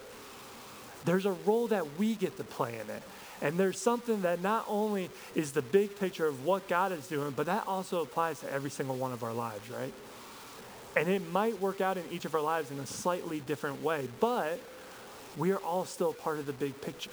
There's 1.06 1.26
a 1.26 1.34
role 1.46 1.68
that 1.68 1.98
we 1.98 2.16
get 2.16 2.38
to 2.38 2.44
play 2.44 2.76
in 2.76 2.90
it. 2.90 3.04
And 3.42 3.58
there's 3.58 3.78
something 3.78 4.22
that 4.22 4.42
not 4.42 4.64
only 4.70 5.10
is 5.36 5.52
the 5.52 5.62
big 5.62 6.00
picture 6.00 6.26
of 6.26 6.46
what 6.46 6.70
God 6.70 6.94
is 6.94 7.08
doing, 7.08 7.32
but 7.32 7.48
that 7.48 7.68
also 7.68 8.02
applies 8.02 8.40
to 8.40 8.52
every 8.52 8.70
single 8.70 8.96
one 8.96 9.12
of 9.12 9.22
our 9.22 9.34
lives, 9.34 9.70
right? 9.70 9.94
And 10.96 11.10
it 11.10 11.30
might 11.32 11.60
work 11.60 11.82
out 11.82 11.98
in 11.98 12.04
each 12.10 12.24
of 12.24 12.36
our 12.36 12.42
lives 12.42 12.72
in 12.72 12.80
a 12.80 12.86
slightly 12.86 13.42
different 13.42 13.82
way, 13.84 14.08
but 14.22 14.60
we 15.36 15.52
are 15.52 15.58
all 15.58 15.84
still 15.84 16.14
part 16.14 16.40
of 16.40 16.46
the 16.46 16.54
big 16.54 16.80
picture. 16.80 17.10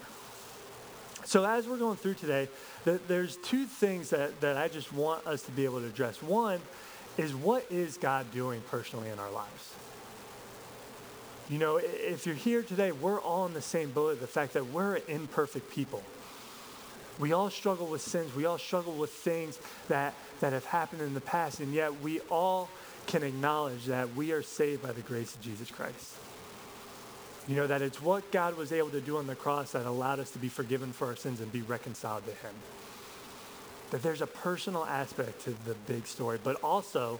So, 1.24 1.44
as 1.44 1.68
we're 1.68 1.76
going 1.76 1.96
through 1.96 2.14
today, 2.14 2.48
there's 2.84 3.36
two 3.36 3.66
things 3.66 4.10
that, 4.10 4.40
that 4.40 4.56
I 4.56 4.68
just 4.68 4.92
want 4.92 5.26
us 5.26 5.42
to 5.42 5.50
be 5.50 5.64
able 5.64 5.80
to 5.80 5.86
address. 5.86 6.22
One 6.22 6.60
is 7.18 7.34
what 7.34 7.66
is 7.70 7.96
God 7.96 8.32
doing 8.32 8.62
personally 8.70 9.10
in 9.10 9.18
our 9.18 9.30
lives? 9.30 9.74
You 11.50 11.58
know, 11.58 11.78
if 11.82 12.26
you're 12.26 12.34
here 12.34 12.62
today, 12.62 12.92
we're 12.92 13.20
all 13.20 13.44
in 13.46 13.54
the 13.54 13.60
same 13.60 13.90
boat 13.90 14.20
the 14.20 14.26
fact 14.26 14.54
that 14.54 14.66
we're 14.66 15.00
imperfect 15.08 15.70
people. 15.70 16.02
We 17.18 17.32
all 17.32 17.50
struggle 17.50 17.86
with 17.86 18.00
sins. 18.00 18.34
We 18.34 18.46
all 18.46 18.56
struggle 18.56 18.94
with 18.94 19.10
things 19.10 19.58
that, 19.88 20.14
that 20.40 20.52
have 20.52 20.64
happened 20.64 21.02
in 21.02 21.12
the 21.12 21.20
past, 21.20 21.60
and 21.60 21.74
yet 21.74 22.00
we 22.00 22.20
all 22.30 22.70
can 23.06 23.22
acknowledge 23.22 23.86
that 23.86 24.14
we 24.14 24.32
are 24.32 24.42
saved 24.42 24.82
by 24.82 24.92
the 24.92 25.02
grace 25.02 25.34
of 25.34 25.42
Jesus 25.42 25.70
Christ. 25.70 26.14
You 27.50 27.56
know, 27.56 27.66
that 27.66 27.82
it's 27.82 28.00
what 28.00 28.30
God 28.30 28.56
was 28.56 28.70
able 28.70 28.90
to 28.90 29.00
do 29.00 29.16
on 29.16 29.26
the 29.26 29.34
cross 29.34 29.72
that 29.72 29.84
allowed 29.84 30.20
us 30.20 30.30
to 30.30 30.38
be 30.38 30.48
forgiven 30.48 30.92
for 30.92 31.08
our 31.08 31.16
sins 31.16 31.40
and 31.40 31.50
be 31.50 31.62
reconciled 31.62 32.24
to 32.26 32.30
Him. 32.30 32.54
That 33.90 34.04
there's 34.04 34.22
a 34.22 34.26
personal 34.28 34.84
aspect 34.84 35.42
to 35.46 35.50
the 35.64 35.74
big 35.88 36.06
story, 36.06 36.38
but 36.40 36.62
also, 36.62 37.18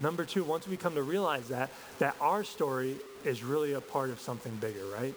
number 0.00 0.24
two, 0.24 0.44
once 0.44 0.66
we 0.66 0.78
come 0.78 0.94
to 0.94 1.02
realize 1.02 1.48
that, 1.48 1.68
that 1.98 2.16
our 2.22 2.42
story 2.42 2.96
is 3.22 3.44
really 3.44 3.74
a 3.74 3.82
part 3.82 4.08
of 4.08 4.18
something 4.18 4.56
bigger, 4.56 4.86
right? 4.86 5.14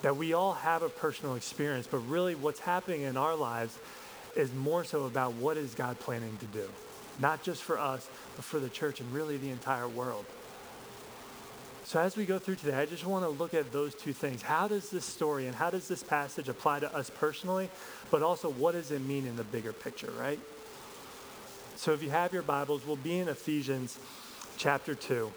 That 0.00 0.16
we 0.16 0.32
all 0.32 0.54
have 0.54 0.82
a 0.82 0.88
personal 0.88 1.34
experience, 1.34 1.86
but 1.86 1.98
really 1.98 2.34
what's 2.34 2.60
happening 2.60 3.02
in 3.02 3.18
our 3.18 3.36
lives 3.36 3.78
is 4.36 4.54
more 4.54 4.84
so 4.84 5.04
about 5.04 5.34
what 5.34 5.58
is 5.58 5.74
God 5.74 5.98
planning 5.98 6.38
to 6.38 6.46
do. 6.46 6.70
Not 7.20 7.42
just 7.42 7.62
for 7.62 7.78
us, 7.78 8.08
but 8.36 8.44
for 8.46 8.58
the 8.58 8.70
church 8.70 9.00
and 9.00 9.12
really 9.12 9.36
the 9.36 9.50
entire 9.50 9.86
world. 9.86 10.24
So, 11.86 12.00
as 12.00 12.16
we 12.16 12.24
go 12.24 12.38
through 12.38 12.54
today, 12.54 12.76
I 12.76 12.86
just 12.86 13.04
want 13.04 13.26
to 13.26 13.28
look 13.28 13.52
at 13.52 13.70
those 13.70 13.94
two 13.94 14.14
things. 14.14 14.40
How 14.40 14.66
does 14.66 14.88
this 14.88 15.04
story 15.04 15.46
and 15.46 15.54
how 15.54 15.68
does 15.68 15.86
this 15.86 16.02
passage 16.02 16.48
apply 16.48 16.80
to 16.80 16.92
us 16.96 17.10
personally, 17.10 17.68
but 18.10 18.22
also 18.22 18.48
what 18.48 18.72
does 18.72 18.90
it 18.90 19.00
mean 19.02 19.26
in 19.26 19.36
the 19.36 19.44
bigger 19.44 19.74
picture, 19.74 20.10
right? 20.18 20.40
So, 21.76 21.92
if 21.92 22.02
you 22.02 22.08
have 22.08 22.32
your 22.32 22.42
Bibles, 22.42 22.86
we'll 22.86 22.96
be 22.96 23.18
in 23.18 23.28
Ephesians 23.28 23.98
chapter 24.56 24.94
2. 24.94 25.30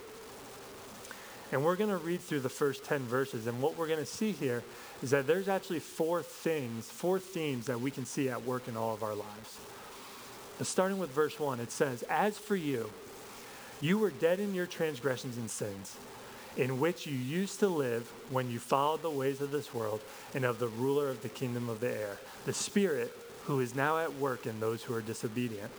And 1.51 1.65
we're 1.65 1.75
going 1.75 1.89
to 1.89 1.97
read 1.97 2.21
through 2.21 2.39
the 2.39 2.49
first 2.49 2.85
10 2.85 3.01
verses. 3.01 3.45
And 3.45 3.61
what 3.61 3.77
we're 3.77 3.87
going 3.87 3.99
to 3.99 4.05
see 4.05 4.31
here 4.31 4.63
is 5.03 5.09
that 5.09 5.27
there's 5.27 5.49
actually 5.49 5.79
four 5.79 6.21
things, 6.21 6.89
four 6.89 7.19
themes 7.19 7.65
that 7.65 7.81
we 7.81 7.91
can 7.91 8.05
see 8.05 8.29
at 8.29 8.45
work 8.45 8.69
in 8.69 8.77
all 8.77 8.93
of 8.93 9.03
our 9.03 9.15
lives. 9.15 9.59
But 10.57 10.67
starting 10.67 10.97
with 10.97 11.09
verse 11.09 11.37
1, 11.39 11.59
it 11.59 11.71
says, 11.71 12.03
As 12.03 12.37
for 12.37 12.55
you, 12.55 12.89
you 13.81 13.97
were 13.97 14.11
dead 14.11 14.39
in 14.39 14.55
your 14.55 14.65
transgressions 14.65 15.37
and 15.37 15.49
sins 15.49 15.97
in 16.57 16.79
which 16.79 17.05
you 17.05 17.15
used 17.15 17.59
to 17.59 17.67
live 17.67 18.11
when 18.31 18.49
you 18.49 18.59
followed 18.59 19.03
the 19.03 19.09
ways 19.09 19.41
of 19.41 19.51
this 19.51 19.73
world 19.73 20.01
and 20.33 20.43
of 20.43 20.57
the 20.57 20.67
ruler 20.67 21.09
of 21.09 21.21
the 21.21 21.29
kingdom 21.29 21.69
of 21.69 21.79
the 21.79 21.89
air, 21.89 22.17
the 22.45 22.53
Spirit 22.53 23.15
who 23.45 23.59
is 23.59 23.75
now 23.75 23.99
at 23.99 24.15
work 24.15 24.45
in 24.45 24.59
those 24.59 24.83
who 24.83 24.93
are 24.93 25.01
disobedient. 25.01 25.71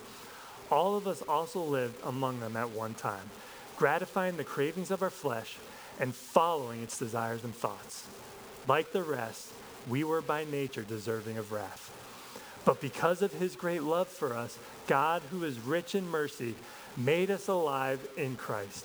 All 0.70 0.96
of 0.96 1.08
us 1.08 1.20
also 1.22 1.62
lived 1.62 1.96
among 2.06 2.40
them 2.40 2.56
at 2.56 2.70
one 2.70 2.94
time, 2.94 3.30
gratifying 3.76 4.36
the 4.36 4.44
cravings 4.44 4.90
of 4.90 5.02
our 5.02 5.10
flesh 5.10 5.56
and 5.98 6.14
following 6.14 6.82
its 6.82 6.98
desires 6.98 7.42
and 7.42 7.54
thoughts. 7.54 8.06
Like 8.68 8.92
the 8.92 9.02
rest, 9.02 9.52
we 9.88 10.04
were 10.04 10.22
by 10.22 10.44
nature 10.44 10.82
deserving 10.82 11.38
of 11.38 11.50
wrath. 11.50 11.94
But 12.64 12.80
because 12.80 13.20
of 13.22 13.32
his 13.32 13.56
great 13.56 13.82
love 13.82 14.08
for 14.08 14.34
us, 14.34 14.58
God, 14.86 15.22
who 15.30 15.42
is 15.42 15.58
rich 15.58 15.94
in 15.94 16.08
mercy, 16.08 16.54
made 16.96 17.30
us 17.30 17.48
alive 17.48 18.06
in 18.16 18.36
Christ 18.36 18.84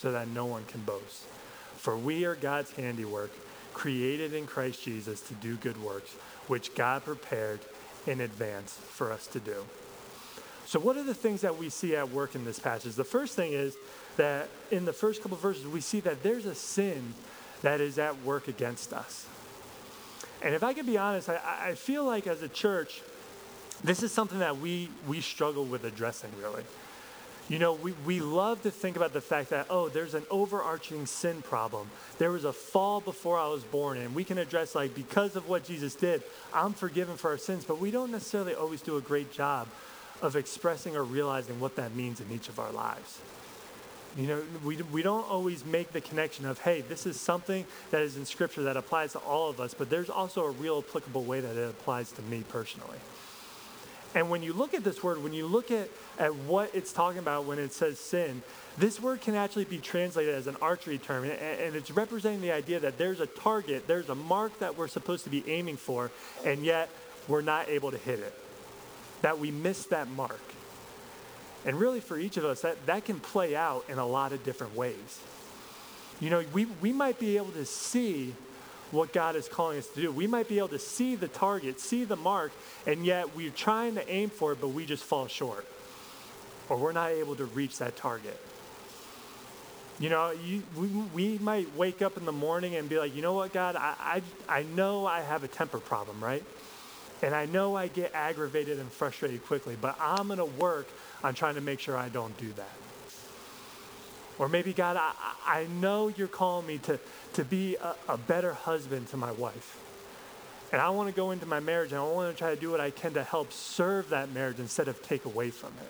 so 0.00 0.12
that 0.12 0.28
no 0.28 0.46
one 0.46 0.64
can 0.64 0.80
boast. 0.80 1.24
For 1.76 1.96
we 1.96 2.24
are 2.24 2.34
God's 2.34 2.70
handiwork 2.72 3.30
created 3.74 4.32
in 4.32 4.46
Christ 4.46 4.82
Jesus 4.82 5.20
to 5.22 5.34
do 5.34 5.56
good 5.56 5.82
works, 5.82 6.14
which 6.48 6.74
God 6.74 7.04
prepared 7.04 7.60
in 8.06 8.20
advance 8.20 8.72
for 8.72 9.12
us 9.12 9.26
to 9.28 9.40
do. 9.40 9.56
So, 10.66 10.78
what 10.80 10.96
are 10.96 11.02
the 11.02 11.14
things 11.14 11.42
that 11.42 11.58
we 11.58 11.68
see 11.68 11.96
at 11.96 12.10
work 12.10 12.34
in 12.34 12.44
this 12.44 12.58
passage? 12.58 12.94
The 12.94 13.04
first 13.04 13.36
thing 13.36 13.52
is 13.52 13.76
that 14.16 14.48
in 14.70 14.84
the 14.84 14.92
first 14.92 15.22
couple 15.22 15.36
verses, 15.36 15.66
we 15.66 15.80
see 15.80 16.00
that 16.00 16.22
there's 16.22 16.46
a 16.46 16.54
sin 16.54 17.14
that 17.62 17.80
is 17.80 17.98
at 17.98 18.22
work 18.22 18.48
against 18.48 18.92
us. 18.92 19.26
And 20.42 20.54
if 20.54 20.62
I 20.62 20.72
can 20.72 20.86
be 20.86 20.96
honest, 20.96 21.28
I, 21.28 21.40
I 21.70 21.74
feel 21.74 22.04
like 22.04 22.26
as 22.26 22.42
a 22.42 22.48
church, 22.48 23.02
this 23.84 24.02
is 24.02 24.12
something 24.12 24.38
that 24.38 24.58
we, 24.58 24.88
we 25.06 25.20
struggle 25.20 25.64
with 25.64 25.84
addressing, 25.84 26.30
really. 26.40 26.62
You 27.50 27.58
know, 27.58 27.72
we, 27.72 27.90
we 28.06 28.20
love 28.20 28.62
to 28.62 28.70
think 28.70 28.94
about 28.94 29.12
the 29.12 29.20
fact 29.20 29.50
that, 29.50 29.66
oh, 29.70 29.88
there's 29.88 30.14
an 30.14 30.22
overarching 30.30 31.04
sin 31.06 31.42
problem. 31.42 31.90
There 32.18 32.30
was 32.30 32.44
a 32.44 32.52
fall 32.52 33.00
before 33.00 33.40
I 33.40 33.48
was 33.48 33.64
born, 33.64 33.98
and 33.98 34.14
we 34.14 34.22
can 34.22 34.38
address, 34.38 34.76
like, 34.76 34.94
because 34.94 35.34
of 35.34 35.48
what 35.48 35.64
Jesus 35.64 35.96
did, 35.96 36.22
I'm 36.54 36.74
forgiven 36.74 37.16
for 37.16 37.30
our 37.30 37.38
sins, 37.38 37.64
but 37.64 37.80
we 37.80 37.90
don't 37.90 38.12
necessarily 38.12 38.54
always 38.54 38.82
do 38.82 38.98
a 38.98 39.00
great 39.00 39.32
job 39.32 39.66
of 40.22 40.36
expressing 40.36 40.94
or 40.94 41.02
realizing 41.02 41.58
what 41.58 41.74
that 41.74 41.96
means 41.96 42.20
in 42.20 42.30
each 42.30 42.48
of 42.48 42.60
our 42.60 42.70
lives. 42.70 43.18
You 44.16 44.28
know, 44.28 44.42
we, 44.64 44.76
we 44.82 45.02
don't 45.02 45.28
always 45.28 45.64
make 45.64 45.92
the 45.92 46.00
connection 46.00 46.46
of, 46.46 46.60
hey, 46.60 46.82
this 46.82 47.04
is 47.04 47.18
something 47.18 47.64
that 47.90 48.02
is 48.02 48.16
in 48.16 48.26
Scripture 48.26 48.62
that 48.62 48.76
applies 48.76 49.10
to 49.12 49.18
all 49.18 49.50
of 49.50 49.58
us, 49.58 49.74
but 49.74 49.90
there's 49.90 50.10
also 50.10 50.44
a 50.44 50.50
real 50.50 50.84
applicable 50.86 51.24
way 51.24 51.40
that 51.40 51.56
it 51.56 51.68
applies 51.68 52.12
to 52.12 52.22
me 52.22 52.44
personally. 52.48 52.98
And 54.14 54.28
when 54.28 54.42
you 54.42 54.52
look 54.52 54.74
at 54.74 54.82
this 54.82 55.02
word, 55.04 55.22
when 55.22 55.32
you 55.32 55.46
look 55.46 55.70
at, 55.70 55.88
at 56.18 56.34
what 56.34 56.74
it's 56.74 56.92
talking 56.92 57.20
about 57.20 57.44
when 57.44 57.58
it 57.58 57.72
says 57.72 57.98
sin, 57.98 58.42
this 58.76 59.00
word 59.00 59.20
can 59.20 59.36
actually 59.36 59.66
be 59.66 59.78
translated 59.78 60.34
as 60.34 60.48
an 60.48 60.56
archery 60.60 60.98
term. 60.98 61.24
And, 61.24 61.32
and 61.32 61.76
it's 61.76 61.90
representing 61.92 62.40
the 62.40 62.50
idea 62.50 62.80
that 62.80 62.98
there's 62.98 63.20
a 63.20 63.26
target, 63.26 63.86
there's 63.86 64.08
a 64.08 64.14
mark 64.14 64.58
that 64.58 64.76
we're 64.76 64.88
supposed 64.88 65.24
to 65.24 65.30
be 65.30 65.48
aiming 65.48 65.76
for, 65.76 66.10
and 66.44 66.64
yet 66.64 66.88
we're 67.28 67.42
not 67.42 67.68
able 67.68 67.92
to 67.92 67.98
hit 67.98 68.18
it. 68.18 68.34
That 69.22 69.38
we 69.38 69.50
miss 69.52 69.86
that 69.86 70.10
mark. 70.10 70.40
And 71.64 71.78
really, 71.78 72.00
for 72.00 72.18
each 72.18 72.36
of 72.36 72.44
us, 72.44 72.62
that, 72.62 72.86
that 72.86 73.04
can 73.04 73.20
play 73.20 73.54
out 73.54 73.84
in 73.88 73.98
a 73.98 74.06
lot 74.06 74.32
of 74.32 74.42
different 74.42 74.74
ways. 74.74 75.20
You 76.18 76.30
know, 76.30 76.44
we, 76.52 76.64
we 76.64 76.92
might 76.92 77.18
be 77.18 77.36
able 77.36 77.52
to 77.52 77.64
see 77.64 78.34
what 78.90 79.12
God 79.12 79.36
is 79.36 79.48
calling 79.48 79.78
us 79.78 79.86
to 79.88 80.00
do. 80.00 80.12
We 80.12 80.26
might 80.26 80.48
be 80.48 80.58
able 80.58 80.68
to 80.68 80.78
see 80.78 81.14
the 81.14 81.28
target, 81.28 81.80
see 81.80 82.04
the 82.04 82.16
mark, 82.16 82.52
and 82.86 83.06
yet 83.06 83.36
we're 83.36 83.50
trying 83.50 83.94
to 83.94 84.10
aim 84.10 84.30
for 84.30 84.52
it, 84.52 84.60
but 84.60 84.68
we 84.68 84.86
just 84.86 85.04
fall 85.04 85.26
short. 85.26 85.66
Or 86.68 86.76
we're 86.76 86.92
not 86.92 87.10
able 87.10 87.36
to 87.36 87.44
reach 87.44 87.78
that 87.78 87.96
target. 87.96 88.38
You 89.98 90.08
know, 90.08 90.30
you, 90.30 90.62
we, 90.76 90.86
we 90.86 91.38
might 91.38 91.76
wake 91.76 92.00
up 92.00 92.16
in 92.16 92.24
the 92.24 92.32
morning 92.32 92.74
and 92.74 92.88
be 92.88 92.98
like, 92.98 93.14
you 93.14 93.20
know 93.20 93.34
what, 93.34 93.52
God, 93.52 93.76
I, 93.76 94.22
I, 94.48 94.58
I 94.60 94.62
know 94.62 95.04
I 95.04 95.20
have 95.20 95.44
a 95.44 95.48
temper 95.48 95.78
problem, 95.78 96.22
right? 96.24 96.42
And 97.22 97.34
I 97.34 97.44
know 97.44 97.76
I 97.76 97.88
get 97.88 98.12
aggravated 98.14 98.78
and 98.78 98.90
frustrated 98.90 99.44
quickly, 99.44 99.76
but 99.78 99.96
I'm 100.00 100.28
going 100.28 100.38
to 100.38 100.46
work 100.46 100.88
on 101.22 101.34
trying 101.34 101.56
to 101.56 101.60
make 101.60 101.80
sure 101.80 101.96
I 101.96 102.08
don't 102.08 102.36
do 102.38 102.50
that. 102.54 102.72
Or 104.38 104.48
maybe, 104.48 104.72
God, 104.72 104.96
I, 104.96 105.12
I 105.44 105.66
know 105.66 106.08
you're 106.08 106.28
calling 106.28 106.66
me 106.66 106.78
to, 106.78 106.98
to 107.34 107.44
be 107.44 107.76
a, 107.76 107.94
a 108.08 108.16
better 108.16 108.52
husband 108.52 109.08
to 109.08 109.16
my 109.16 109.32
wife. 109.32 109.78
And 110.72 110.80
I 110.80 110.90
want 110.90 111.08
to 111.08 111.14
go 111.14 111.32
into 111.32 111.46
my 111.46 111.60
marriage 111.60 111.90
and 111.92 112.00
I 112.00 112.04
want 112.04 112.32
to 112.32 112.38
try 112.38 112.54
to 112.54 112.60
do 112.60 112.70
what 112.70 112.80
I 112.80 112.90
can 112.90 113.14
to 113.14 113.24
help 113.24 113.52
serve 113.52 114.10
that 114.10 114.32
marriage 114.32 114.58
instead 114.58 114.88
of 114.88 115.02
take 115.02 115.24
away 115.24 115.50
from 115.50 115.70
it. 115.80 115.88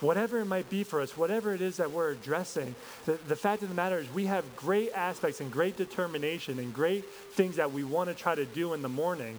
Whatever 0.00 0.40
it 0.40 0.44
might 0.44 0.68
be 0.68 0.84
for 0.84 1.00
us, 1.00 1.16
whatever 1.16 1.54
it 1.54 1.62
is 1.62 1.78
that 1.78 1.90
we're 1.90 2.10
addressing, 2.10 2.74
the, 3.06 3.18
the 3.28 3.36
fact 3.36 3.62
of 3.62 3.70
the 3.70 3.74
matter 3.74 3.98
is 3.98 4.10
we 4.12 4.26
have 4.26 4.44
great 4.56 4.92
aspects 4.92 5.40
and 5.40 5.50
great 5.50 5.76
determination 5.76 6.58
and 6.58 6.72
great 6.72 7.04
things 7.32 7.56
that 7.56 7.72
we 7.72 7.82
want 7.82 8.10
to 8.10 8.14
try 8.14 8.34
to 8.34 8.44
do 8.44 8.74
in 8.74 8.82
the 8.82 8.90
morning. 8.90 9.38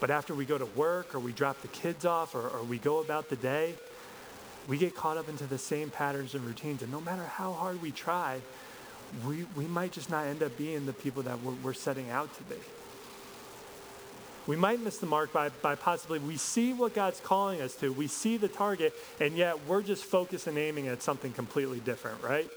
But 0.00 0.10
after 0.10 0.34
we 0.34 0.44
go 0.44 0.58
to 0.58 0.66
work 0.66 1.14
or 1.14 1.20
we 1.20 1.30
drop 1.32 1.62
the 1.62 1.68
kids 1.68 2.04
off 2.04 2.34
or, 2.34 2.48
or 2.48 2.64
we 2.64 2.78
go 2.78 2.98
about 2.98 3.28
the 3.28 3.36
day, 3.36 3.74
we 4.66 4.76
get 4.76 4.94
caught 4.94 5.16
up 5.16 5.28
into 5.28 5.44
the 5.44 5.58
same 5.58 5.90
patterns 5.90 6.34
and 6.34 6.44
routines. 6.44 6.82
And 6.82 6.90
no 6.90 7.00
matter 7.00 7.24
how 7.24 7.52
hard 7.52 7.80
we 7.80 7.92
try, 7.92 8.40
we, 9.26 9.44
we 9.56 9.66
might 9.66 9.92
just 9.92 10.10
not 10.10 10.26
end 10.26 10.42
up 10.42 10.56
being 10.56 10.86
the 10.86 10.92
people 10.92 11.22
that 11.22 11.42
we're, 11.42 11.54
we're 11.62 11.72
setting 11.74 12.10
out 12.10 12.34
to 12.36 12.42
be. 12.44 12.56
We 14.46 14.56
might 14.56 14.80
miss 14.80 14.98
the 14.98 15.06
mark 15.06 15.32
by, 15.32 15.50
by 15.50 15.76
possibly 15.76 16.18
we 16.18 16.36
see 16.36 16.72
what 16.72 16.94
God's 16.94 17.20
calling 17.20 17.60
us 17.60 17.74
to, 17.76 17.92
we 17.92 18.08
see 18.08 18.36
the 18.36 18.48
target, 18.48 18.92
and 19.20 19.36
yet 19.36 19.66
we're 19.66 19.82
just 19.82 20.04
focused 20.04 20.46
and 20.46 20.58
aiming 20.58 20.88
at 20.88 21.02
something 21.02 21.32
completely 21.32 21.78
different, 21.78 22.22
right? 22.22 22.48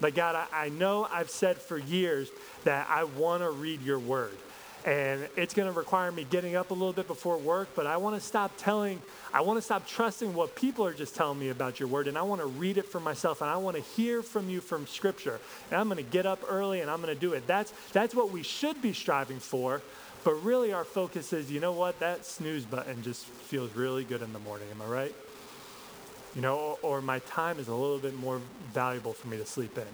Like, 0.00 0.14
God, 0.14 0.34
I, 0.34 0.66
I 0.66 0.68
know 0.68 1.08
I've 1.10 1.30
said 1.30 1.56
for 1.56 1.78
years 1.78 2.30
that 2.64 2.86
I 2.90 3.04
want 3.04 3.42
to 3.42 3.50
read 3.50 3.80
your 3.80 3.98
word. 3.98 4.36
And 4.84 5.26
it's 5.34 5.54
going 5.54 5.66
to 5.66 5.72
require 5.72 6.12
me 6.12 6.26
getting 6.28 6.56
up 6.56 6.70
a 6.70 6.74
little 6.74 6.92
bit 6.92 7.06
before 7.06 7.38
work, 7.38 7.68
but 7.74 7.86
I 7.86 7.96
want 7.96 8.16
to 8.16 8.20
stop 8.20 8.52
telling, 8.58 9.00
I 9.32 9.40
want 9.40 9.56
to 9.56 9.62
stop 9.62 9.86
trusting 9.86 10.34
what 10.34 10.54
people 10.54 10.84
are 10.84 10.92
just 10.92 11.14
telling 11.16 11.38
me 11.38 11.48
about 11.48 11.80
your 11.80 11.88
word, 11.88 12.06
and 12.06 12.18
I 12.18 12.22
want 12.22 12.42
to 12.42 12.46
read 12.46 12.76
it 12.76 12.84
for 12.84 13.00
myself, 13.00 13.40
and 13.40 13.50
I 13.50 13.56
want 13.56 13.78
to 13.78 13.82
hear 13.82 14.22
from 14.22 14.50
you 14.50 14.60
from 14.60 14.86
Scripture. 14.86 15.40
And 15.70 15.80
I'm 15.80 15.88
going 15.88 16.04
to 16.04 16.10
get 16.10 16.26
up 16.26 16.40
early 16.46 16.82
and 16.82 16.90
I'm 16.90 17.00
going 17.00 17.14
to 17.14 17.18
do 17.18 17.32
it. 17.32 17.46
That's, 17.46 17.72
that's 17.92 18.14
what 18.14 18.30
we 18.30 18.42
should 18.42 18.82
be 18.82 18.92
striving 18.92 19.38
for, 19.38 19.80
but 20.22 20.34
really 20.44 20.74
our 20.74 20.84
focus 20.84 21.32
is, 21.32 21.50
you 21.50 21.60
know 21.60 21.72
what, 21.72 21.98
that 22.00 22.26
snooze 22.26 22.66
button 22.66 23.02
just 23.02 23.24
feels 23.24 23.74
really 23.74 24.04
good 24.04 24.20
in 24.20 24.34
the 24.34 24.38
morning. 24.40 24.68
Am 24.70 24.82
I 24.82 24.86
right? 24.86 25.14
You 26.34 26.42
know, 26.42 26.58
or, 26.82 26.98
or 26.98 27.00
my 27.00 27.20
time 27.20 27.58
is 27.58 27.68
a 27.68 27.74
little 27.74 27.98
bit 27.98 28.18
more 28.18 28.42
valuable 28.74 29.14
for 29.14 29.28
me 29.28 29.38
to 29.38 29.46
sleep 29.46 29.78
in. 29.78 29.86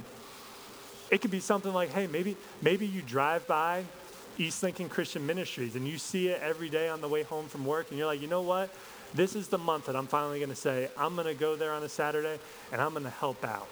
It 1.10 1.20
could 1.20 1.30
be 1.30 1.40
something 1.40 1.72
like, 1.72 1.90
hey, 1.90 2.06
maybe 2.06 2.36
maybe 2.62 2.86
you 2.86 3.02
drive 3.02 3.46
by 3.46 3.84
East 4.38 4.62
Lincoln 4.62 4.88
Christian 4.88 5.26
Ministries, 5.26 5.76
and 5.76 5.86
you 5.86 5.98
see 5.98 6.28
it 6.28 6.40
every 6.42 6.68
day 6.68 6.88
on 6.88 7.00
the 7.00 7.08
way 7.08 7.22
home 7.22 7.46
from 7.46 7.64
work, 7.64 7.90
and 7.90 7.98
you're 7.98 8.06
like, 8.06 8.22
you 8.22 8.28
know 8.28 8.42
what? 8.42 8.70
This 9.14 9.34
is 9.34 9.48
the 9.48 9.58
month 9.58 9.86
that 9.86 9.96
I'm 9.96 10.06
finally 10.06 10.38
going 10.38 10.50
to 10.50 10.56
say, 10.56 10.88
I'm 10.96 11.14
going 11.14 11.26
to 11.26 11.34
go 11.34 11.56
there 11.56 11.72
on 11.72 11.82
a 11.82 11.88
Saturday 11.88 12.38
and 12.70 12.80
I'm 12.80 12.92
going 12.92 13.02
to 13.04 13.10
help 13.10 13.44
out. 13.44 13.66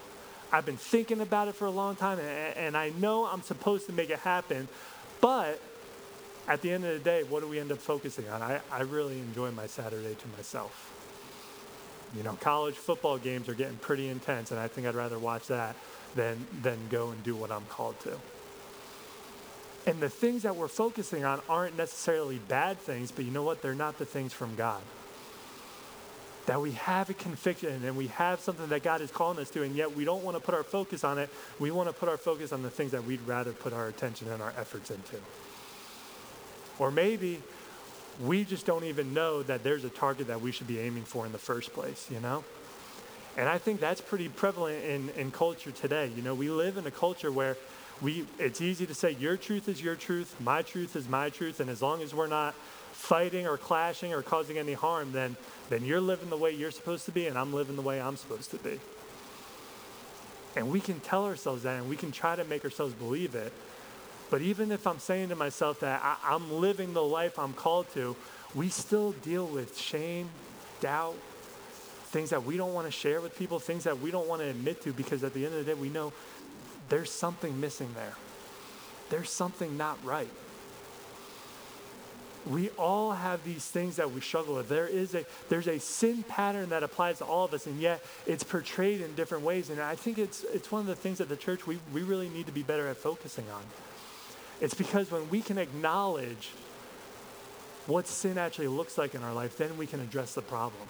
I've 0.52 0.66
been 0.66 0.76
thinking 0.76 1.20
about 1.20 1.48
it 1.48 1.54
for 1.54 1.66
a 1.66 1.70
long 1.70 1.94
time, 1.94 2.18
and, 2.18 2.56
and 2.56 2.76
I 2.76 2.90
know 2.90 3.26
I'm 3.26 3.42
supposed 3.42 3.86
to 3.86 3.92
make 3.92 4.10
it 4.10 4.18
happen, 4.18 4.66
but 5.20 5.60
at 6.48 6.62
the 6.62 6.72
end 6.72 6.84
of 6.84 6.92
the 6.94 6.98
day, 6.98 7.22
what 7.22 7.40
do 7.40 7.48
we 7.48 7.60
end 7.60 7.70
up 7.70 7.78
focusing 7.78 8.28
on? 8.30 8.40
I, 8.42 8.60
I 8.72 8.80
really 8.80 9.18
enjoy 9.18 9.50
my 9.50 9.66
Saturday 9.66 10.14
to 10.14 10.28
myself. 10.36 10.94
You 12.16 12.22
know, 12.22 12.32
college 12.40 12.74
football 12.74 13.18
games 13.18 13.48
are 13.50 13.54
getting 13.54 13.76
pretty 13.76 14.08
intense, 14.08 14.50
and 14.50 14.58
I 14.58 14.66
think 14.66 14.86
I'd 14.86 14.94
rather 14.94 15.18
watch 15.18 15.48
that 15.48 15.76
than, 16.14 16.46
than 16.62 16.78
go 16.90 17.10
and 17.10 17.22
do 17.22 17.36
what 17.36 17.52
I'm 17.52 17.66
called 17.66 18.00
to. 18.00 18.18
And 19.88 20.00
the 20.00 20.10
things 20.10 20.42
that 20.42 20.54
we're 20.54 20.68
focusing 20.68 21.24
on 21.24 21.40
aren't 21.48 21.78
necessarily 21.78 22.36
bad 22.36 22.76
things, 22.76 23.10
but 23.10 23.24
you 23.24 23.30
know 23.30 23.42
what? 23.42 23.62
They're 23.62 23.74
not 23.74 23.96
the 23.96 24.04
things 24.04 24.34
from 24.34 24.54
God. 24.54 24.82
That 26.44 26.60
we 26.60 26.72
have 26.72 27.08
a 27.08 27.14
conviction 27.14 27.82
and 27.82 27.96
we 27.96 28.08
have 28.08 28.40
something 28.40 28.66
that 28.66 28.82
God 28.82 29.00
is 29.00 29.10
calling 29.10 29.38
us 29.38 29.48
to, 29.50 29.62
and 29.62 29.74
yet 29.74 29.96
we 29.96 30.04
don't 30.04 30.22
want 30.22 30.36
to 30.36 30.42
put 30.42 30.54
our 30.54 30.62
focus 30.62 31.04
on 31.04 31.16
it. 31.16 31.30
We 31.58 31.70
want 31.70 31.88
to 31.88 31.94
put 31.94 32.10
our 32.10 32.18
focus 32.18 32.52
on 32.52 32.62
the 32.62 32.68
things 32.68 32.90
that 32.90 33.04
we'd 33.04 33.22
rather 33.26 33.52
put 33.52 33.72
our 33.72 33.88
attention 33.88 34.30
and 34.30 34.42
our 34.42 34.52
efforts 34.58 34.90
into. 34.90 35.16
Or 36.78 36.90
maybe 36.90 37.40
we 38.22 38.44
just 38.44 38.66
don't 38.66 38.84
even 38.84 39.14
know 39.14 39.42
that 39.42 39.64
there's 39.64 39.84
a 39.84 39.90
target 39.90 40.26
that 40.26 40.42
we 40.42 40.52
should 40.52 40.66
be 40.66 40.80
aiming 40.80 41.04
for 41.04 41.24
in 41.24 41.32
the 41.32 41.38
first 41.38 41.72
place, 41.72 42.10
you 42.10 42.20
know? 42.20 42.44
And 43.38 43.48
I 43.48 43.56
think 43.56 43.80
that's 43.80 44.02
pretty 44.02 44.28
prevalent 44.28 44.84
in, 44.84 45.08
in 45.10 45.30
culture 45.30 45.70
today. 45.70 46.10
You 46.14 46.20
know, 46.20 46.34
we 46.34 46.50
live 46.50 46.76
in 46.76 46.86
a 46.86 46.90
culture 46.90 47.32
where 47.32 47.56
we, 48.00 48.26
it's 48.38 48.60
easy 48.60 48.86
to 48.86 48.94
say 48.94 49.12
your 49.12 49.36
truth 49.36 49.68
is 49.68 49.82
your 49.82 49.96
truth, 49.96 50.36
my 50.40 50.62
truth 50.62 50.96
is 50.96 51.08
my 51.08 51.30
truth, 51.30 51.60
and 51.60 51.68
as 51.68 51.82
long 51.82 52.02
as 52.02 52.14
we're 52.14 52.28
not 52.28 52.54
fighting 52.92 53.46
or 53.46 53.56
clashing 53.56 54.12
or 54.12 54.22
causing 54.22 54.58
any 54.58 54.72
harm, 54.72 55.12
then, 55.12 55.36
then 55.70 55.84
you're 55.84 56.00
living 56.00 56.30
the 56.30 56.36
way 56.36 56.52
you're 56.52 56.70
supposed 56.70 57.04
to 57.06 57.12
be, 57.12 57.26
and 57.26 57.38
I'm 57.38 57.52
living 57.52 57.76
the 57.76 57.82
way 57.82 58.00
I'm 58.00 58.16
supposed 58.16 58.50
to 58.50 58.56
be. 58.58 58.80
And 60.56 60.70
we 60.70 60.80
can 60.80 61.00
tell 61.00 61.24
ourselves 61.24 61.62
that, 61.62 61.76
and 61.76 61.88
we 61.88 61.96
can 61.96 62.10
try 62.10 62.36
to 62.36 62.44
make 62.44 62.64
ourselves 62.64 62.94
believe 62.94 63.34
it. 63.34 63.52
But 64.30 64.42
even 64.42 64.72
if 64.72 64.86
I'm 64.86 64.98
saying 64.98 65.30
to 65.30 65.36
myself 65.36 65.80
that 65.80 66.00
I, 66.02 66.34
I'm 66.34 66.52
living 66.52 66.92
the 66.92 67.02
life 67.02 67.38
I'm 67.38 67.52
called 67.52 67.90
to, 67.94 68.16
we 68.54 68.68
still 68.68 69.12
deal 69.12 69.46
with 69.46 69.78
shame, 69.78 70.28
doubt, 70.80 71.14
things 72.08 72.30
that 72.30 72.44
we 72.44 72.56
don't 72.56 72.74
want 72.74 72.86
to 72.86 72.90
share 72.90 73.20
with 73.20 73.38
people, 73.38 73.58
things 73.58 73.84
that 73.84 74.00
we 74.00 74.10
don't 74.10 74.26
want 74.26 74.40
to 74.40 74.48
admit 74.48 74.82
to, 74.82 74.92
because 74.92 75.22
at 75.24 75.34
the 75.34 75.44
end 75.44 75.54
of 75.54 75.64
the 75.64 75.74
day, 75.74 75.78
we 75.78 75.88
know 75.88 76.12
there's 76.88 77.10
something 77.10 77.60
missing 77.60 77.90
there. 77.94 78.14
There's 79.10 79.30
something 79.30 79.76
not 79.76 80.02
right. 80.04 80.30
We 82.46 82.70
all 82.70 83.12
have 83.12 83.44
these 83.44 83.66
things 83.66 83.96
that 83.96 84.12
we 84.12 84.20
struggle 84.20 84.54
with. 84.54 84.68
There 84.68 84.86
is 84.86 85.14
a 85.14 85.24
there's 85.48 85.66
a 85.66 85.78
sin 85.78 86.22
pattern 86.22 86.70
that 86.70 86.82
applies 86.82 87.18
to 87.18 87.24
all 87.24 87.44
of 87.44 87.52
us, 87.52 87.66
and 87.66 87.78
yet 87.78 88.02
it's 88.26 88.42
portrayed 88.42 89.00
in 89.00 89.14
different 89.14 89.44
ways. 89.44 89.70
And 89.70 89.80
I 89.80 89.96
think 89.96 90.18
it's 90.18 90.44
it's 90.44 90.70
one 90.72 90.80
of 90.80 90.86
the 90.86 90.94
things 90.94 91.18
that 91.18 91.28
the 91.28 91.36
church 91.36 91.66
we, 91.66 91.78
we 91.92 92.02
really 92.02 92.28
need 92.28 92.46
to 92.46 92.52
be 92.52 92.62
better 92.62 92.86
at 92.86 92.96
focusing 92.96 93.44
on. 93.50 93.62
It's 94.60 94.74
because 94.74 95.10
when 95.10 95.28
we 95.30 95.40
can 95.42 95.58
acknowledge 95.58 96.50
what 97.86 98.06
sin 98.06 98.38
actually 98.38 98.68
looks 98.68 98.98
like 98.98 99.14
in 99.14 99.22
our 99.22 99.32
life, 99.32 99.56
then 99.56 99.76
we 99.76 99.86
can 99.86 100.00
address 100.00 100.34
the 100.34 100.42
problem. 100.42 100.88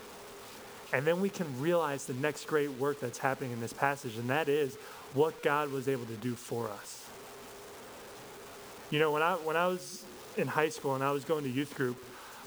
And 0.92 1.06
then 1.06 1.20
we 1.20 1.28
can 1.28 1.60
realize 1.60 2.06
the 2.06 2.14
next 2.14 2.46
great 2.46 2.70
work 2.72 2.98
that's 2.98 3.18
happening 3.18 3.52
in 3.52 3.60
this 3.60 3.72
passage, 3.72 4.16
and 4.16 4.30
that 4.30 4.48
is 4.48 4.78
what 5.14 5.42
God 5.42 5.70
was 5.72 5.88
able 5.88 6.06
to 6.06 6.16
do 6.16 6.34
for 6.34 6.68
us. 6.68 7.04
You 8.90 8.98
know, 8.98 9.12
when 9.12 9.22
I, 9.22 9.34
when 9.34 9.56
I 9.56 9.66
was 9.66 10.04
in 10.36 10.46
high 10.46 10.68
school 10.68 10.94
and 10.94 11.04
I 11.04 11.12
was 11.12 11.24
going 11.24 11.44
to 11.44 11.50
youth 11.50 11.74
group, 11.74 11.96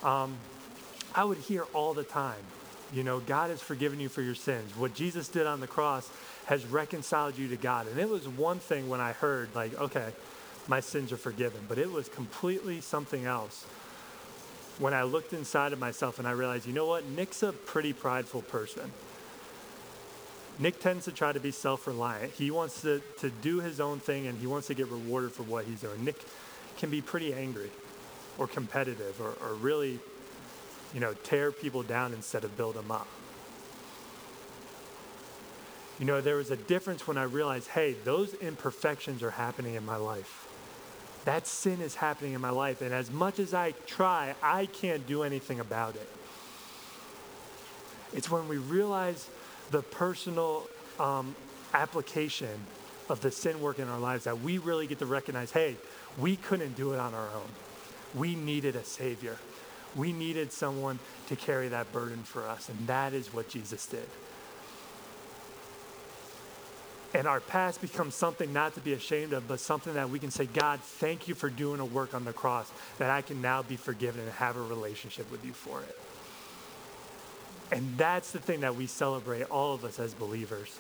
um, 0.04 0.36
I 1.14 1.24
would 1.24 1.38
hear 1.38 1.64
all 1.74 1.94
the 1.94 2.04
time, 2.04 2.40
you 2.94 3.04
know, 3.04 3.20
God 3.20 3.50
has 3.50 3.62
forgiven 3.62 4.00
you 4.00 4.10
for 4.10 4.22
your 4.22 4.36
sins. 4.36 4.76
What 4.76 4.94
Jesus 4.94 5.28
did 5.28 5.46
on 5.46 5.60
the 5.60 5.68
cross 5.68 6.10
has 6.46 6.66
reconciled 6.66 7.38
you 7.38 7.48
to 7.50 7.58
God. 7.58 7.88
And 7.88 8.00
it 8.00 8.10
was 8.10 8.28
one 8.28 8.60
thing 8.60 8.90
when 8.90 9.00
I 9.00 9.12
heard, 9.14 9.54
like, 9.54 9.80
okay, 9.80 10.10
my 10.68 10.80
sins 10.80 11.12
are 11.12 11.18
forgiven, 11.18 11.62
but 11.68 11.78
it 11.78 11.92
was 11.92 12.10
completely 12.10 12.82
something 12.82 13.26
else 13.26 13.66
when 14.80 14.94
I 14.94 15.04
looked 15.04 15.34
inside 15.34 15.74
of 15.74 15.80
myself 15.80 16.18
and 16.18 16.28
I 16.28 16.32
realized, 16.32 16.66
you 16.66 16.74
know 16.74 16.88
what? 16.88 17.06
Nick's 17.06 17.44
a 17.44 17.52
pretty 17.52 17.94
prideful 17.94 18.42
person. 18.42 18.92
Nick 20.60 20.80
tends 20.80 21.06
to 21.06 21.12
try 21.12 21.32
to 21.32 21.40
be 21.40 21.52
self 21.52 21.88
reliant. 21.88 22.34
He 22.34 22.52
wants 22.52 22.82
to, 22.82 23.02
to 23.20 23.30
do 23.30 23.60
his 23.60 23.80
own 23.80 24.00
thing 24.00 24.28
and 24.28 24.38
he 24.38 24.48
wants 24.48 24.68
to 24.68 24.74
get 24.74 24.88
rewarded 24.88 25.32
for 25.32 25.44
what 25.44 25.66
he's 25.66 25.82
doing. 25.82 26.04
Nick 26.04 26.18
can 26.78 26.90
be 26.90 27.02
pretty 27.02 27.34
angry 27.34 27.70
or 28.38 28.48
competitive 28.48 29.20
or, 29.20 29.34
or 29.46 29.56
really, 29.56 30.00
you 30.94 31.00
know, 31.00 31.14
tear 31.24 31.52
people 31.52 31.84
down 31.84 32.14
instead 32.14 32.44
of 32.44 32.56
build 32.58 32.76
them 32.76 32.92
up. 32.92 33.08
You 36.00 36.06
know, 36.06 36.20
there 36.20 36.36
was 36.36 36.50
a 36.50 36.56
difference 36.56 37.08
when 37.08 37.18
I 37.18 37.24
realized, 37.24 37.68
hey, 37.68 37.94
those 38.04 38.34
imperfections 38.36 39.22
are 39.22 39.32
happening 39.32 39.76
in 39.76 39.86
my 39.86 39.98
life. 39.98 40.48
That 41.26 41.46
sin 41.46 41.82
is 41.82 41.94
happening 41.96 42.34
in 42.34 42.42
my 42.42 42.50
life. 42.50 42.82
And 42.82 42.92
as 42.92 43.12
much 43.12 43.38
as 43.38 43.54
I 43.54 43.74
try, 43.86 44.34
I 44.42 44.66
can't 44.66 45.06
do 45.06 45.22
anything 45.22 45.60
about 45.60 45.96
it. 45.96 46.10
It's 48.14 48.32
when 48.32 48.48
we 48.48 48.58
realize 48.58 49.30
the 49.72 49.82
personal 49.82 50.68
um, 51.00 51.36
application 51.74 52.60
of 53.10 53.22
the 53.22 53.32
sin 53.32 53.62
work 53.62 53.80
in 53.80 53.88
our 53.88 54.00
lives 54.00 54.26
that 54.26 54.42
we 54.42 54.58
really 54.58 54.88
get 54.88 55.00
to 55.00 55.06
recognize 55.06 55.52
hey, 55.52 55.76
we 56.18 56.36
couldn't 56.36 56.76
do 56.76 56.94
it 56.94 57.00
on 57.00 57.14
our 57.14 57.30
own. 57.30 57.50
We 58.14 58.36
needed 58.36 58.76
a 58.76 58.84
Savior. 58.84 59.38
We 59.96 60.14
needed 60.14 60.52
someone 60.52 61.00
to 61.28 61.36
carry 61.36 61.70
that 61.70 61.92
burden 61.92 62.24
for 62.24 62.48
us. 62.48 62.70
And 62.70 62.88
that 62.88 63.14
is 63.14 63.34
what 63.34 63.50
Jesus 63.50 63.86
did. 63.86 64.08
And 67.14 67.28
our 67.28 67.42
past 67.42 67.82
becomes 67.82 68.16
something 68.16 68.54
not 68.54 68.74
to 68.76 68.80
be 68.80 68.94
ashamed 68.94 69.34
of, 69.34 69.46
but 69.48 69.60
something 69.60 69.94
that 69.96 70.10
we 70.10 70.18
can 70.18 70.32
say, 70.32 70.46
God, 70.46 70.80
thank 70.80 71.28
you 71.28 71.36
for 71.36 71.50
doing 71.50 71.82
a 71.82 71.86
work 71.86 72.14
on 72.14 72.24
the 72.24 72.32
cross 72.32 72.72
that 73.00 73.10
I 73.10 73.22
can 73.22 73.42
now 73.42 73.64
be 73.64 73.76
forgiven 73.76 74.22
and 74.22 74.32
have 74.34 74.56
a 74.56 74.62
relationship 74.62 75.30
with 75.30 75.46
you 75.46 75.52
for 75.52 75.82
it. 75.82 75.98
And 77.72 77.98
that's 77.98 78.32
the 78.32 78.40
thing 78.40 78.62
that 78.62 78.76
we 78.76 78.86
celebrate, 78.88 79.44
all 79.44 79.74
of 79.74 79.86
us 79.86 80.00
as 80.00 80.14
believers. 80.14 80.78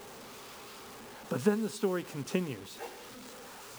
But 1.29 1.45
then 1.45 1.61
the 1.61 1.69
story 1.69 2.03
continues. 2.03 2.77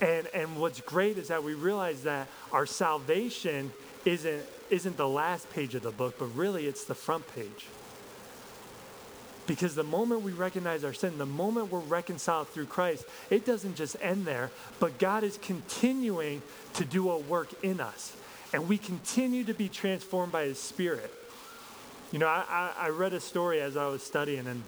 And, 0.01 0.27
and 0.33 0.57
what's 0.57 0.81
great 0.81 1.17
is 1.17 1.27
that 1.27 1.43
we 1.43 1.53
realize 1.53 2.03
that 2.03 2.27
our 2.51 2.65
salvation 2.65 3.71
isn't, 4.05 4.43
isn't 4.69 4.97
the 4.97 5.07
last 5.07 5.49
page 5.51 5.75
of 5.75 5.83
the 5.83 5.91
book, 5.91 6.15
but 6.17 6.25
really 6.35 6.65
it's 6.65 6.85
the 6.85 6.95
front 6.95 7.31
page. 7.35 7.67
Because 9.45 9.75
the 9.75 9.83
moment 9.83 10.21
we 10.21 10.31
recognize 10.31 10.83
our 10.83 10.93
sin, 10.93 11.17
the 11.17 11.25
moment 11.25 11.71
we're 11.71 11.79
reconciled 11.79 12.47
through 12.47 12.65
Christ, 12.65 13.05
it 13.29 13.45
doesn't 13.45 13.75
just 13.75 13.95
end 14.01 14.25
there, 14.25 14.51
but 14.79 14.97
God 14.97 15.23
is 15.23 15.37
continuing 15.37 16.41
to 16.75 16.85
do 16.85 17.11
a 17.11 17.17
work 17.17 17.49
in 17.63 17.79
us. 17.79 18.15
And 18.53 18.67
we 18.67 18.77
continue 18.77 19.43
to 19.43 19.53
be 19.53 19.69
transformed 19.69 20.31
by 20.31 20.45
His 20.45 20.59
Spirit. 20.59 21.13
You 22.13 22.19
know, 22.19 22.27
I, 22.27 22.71
I, 22.77 22.89
read 22.89 23.11
a 23.11 23.19
story 23.19 23.59
as 23.59 23.75
I 23.75 23.87
was 23.87 24.01
studying, 24.01 24.47
and 24.47 24.63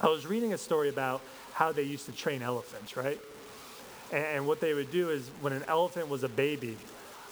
I 0.00 0.08
was 0.08 0.24
reading 0.24 0.54
a 0.54 0.58
story 0.58 0.88
about 0.88 1.20
how 1.52 1.72
they 1.72 1.82
used 1.82 2.06
to 2.06 2.12
train 2.12 2.40
elephants, 2.40 2.96
right? 2.96 3.20
And, 4.10 4.24
and 4.24 4.46
what 4.46 4.60
they 4.60 4.72
would 4.72 4.90
do 4.90 5.10
is 5.10 5.28
when 5.42 5.52
an 5.52 5.64
elephant 5.68 6.08
was 6.08 6.24
a 6.24 6.28
baby, 6.28 6.78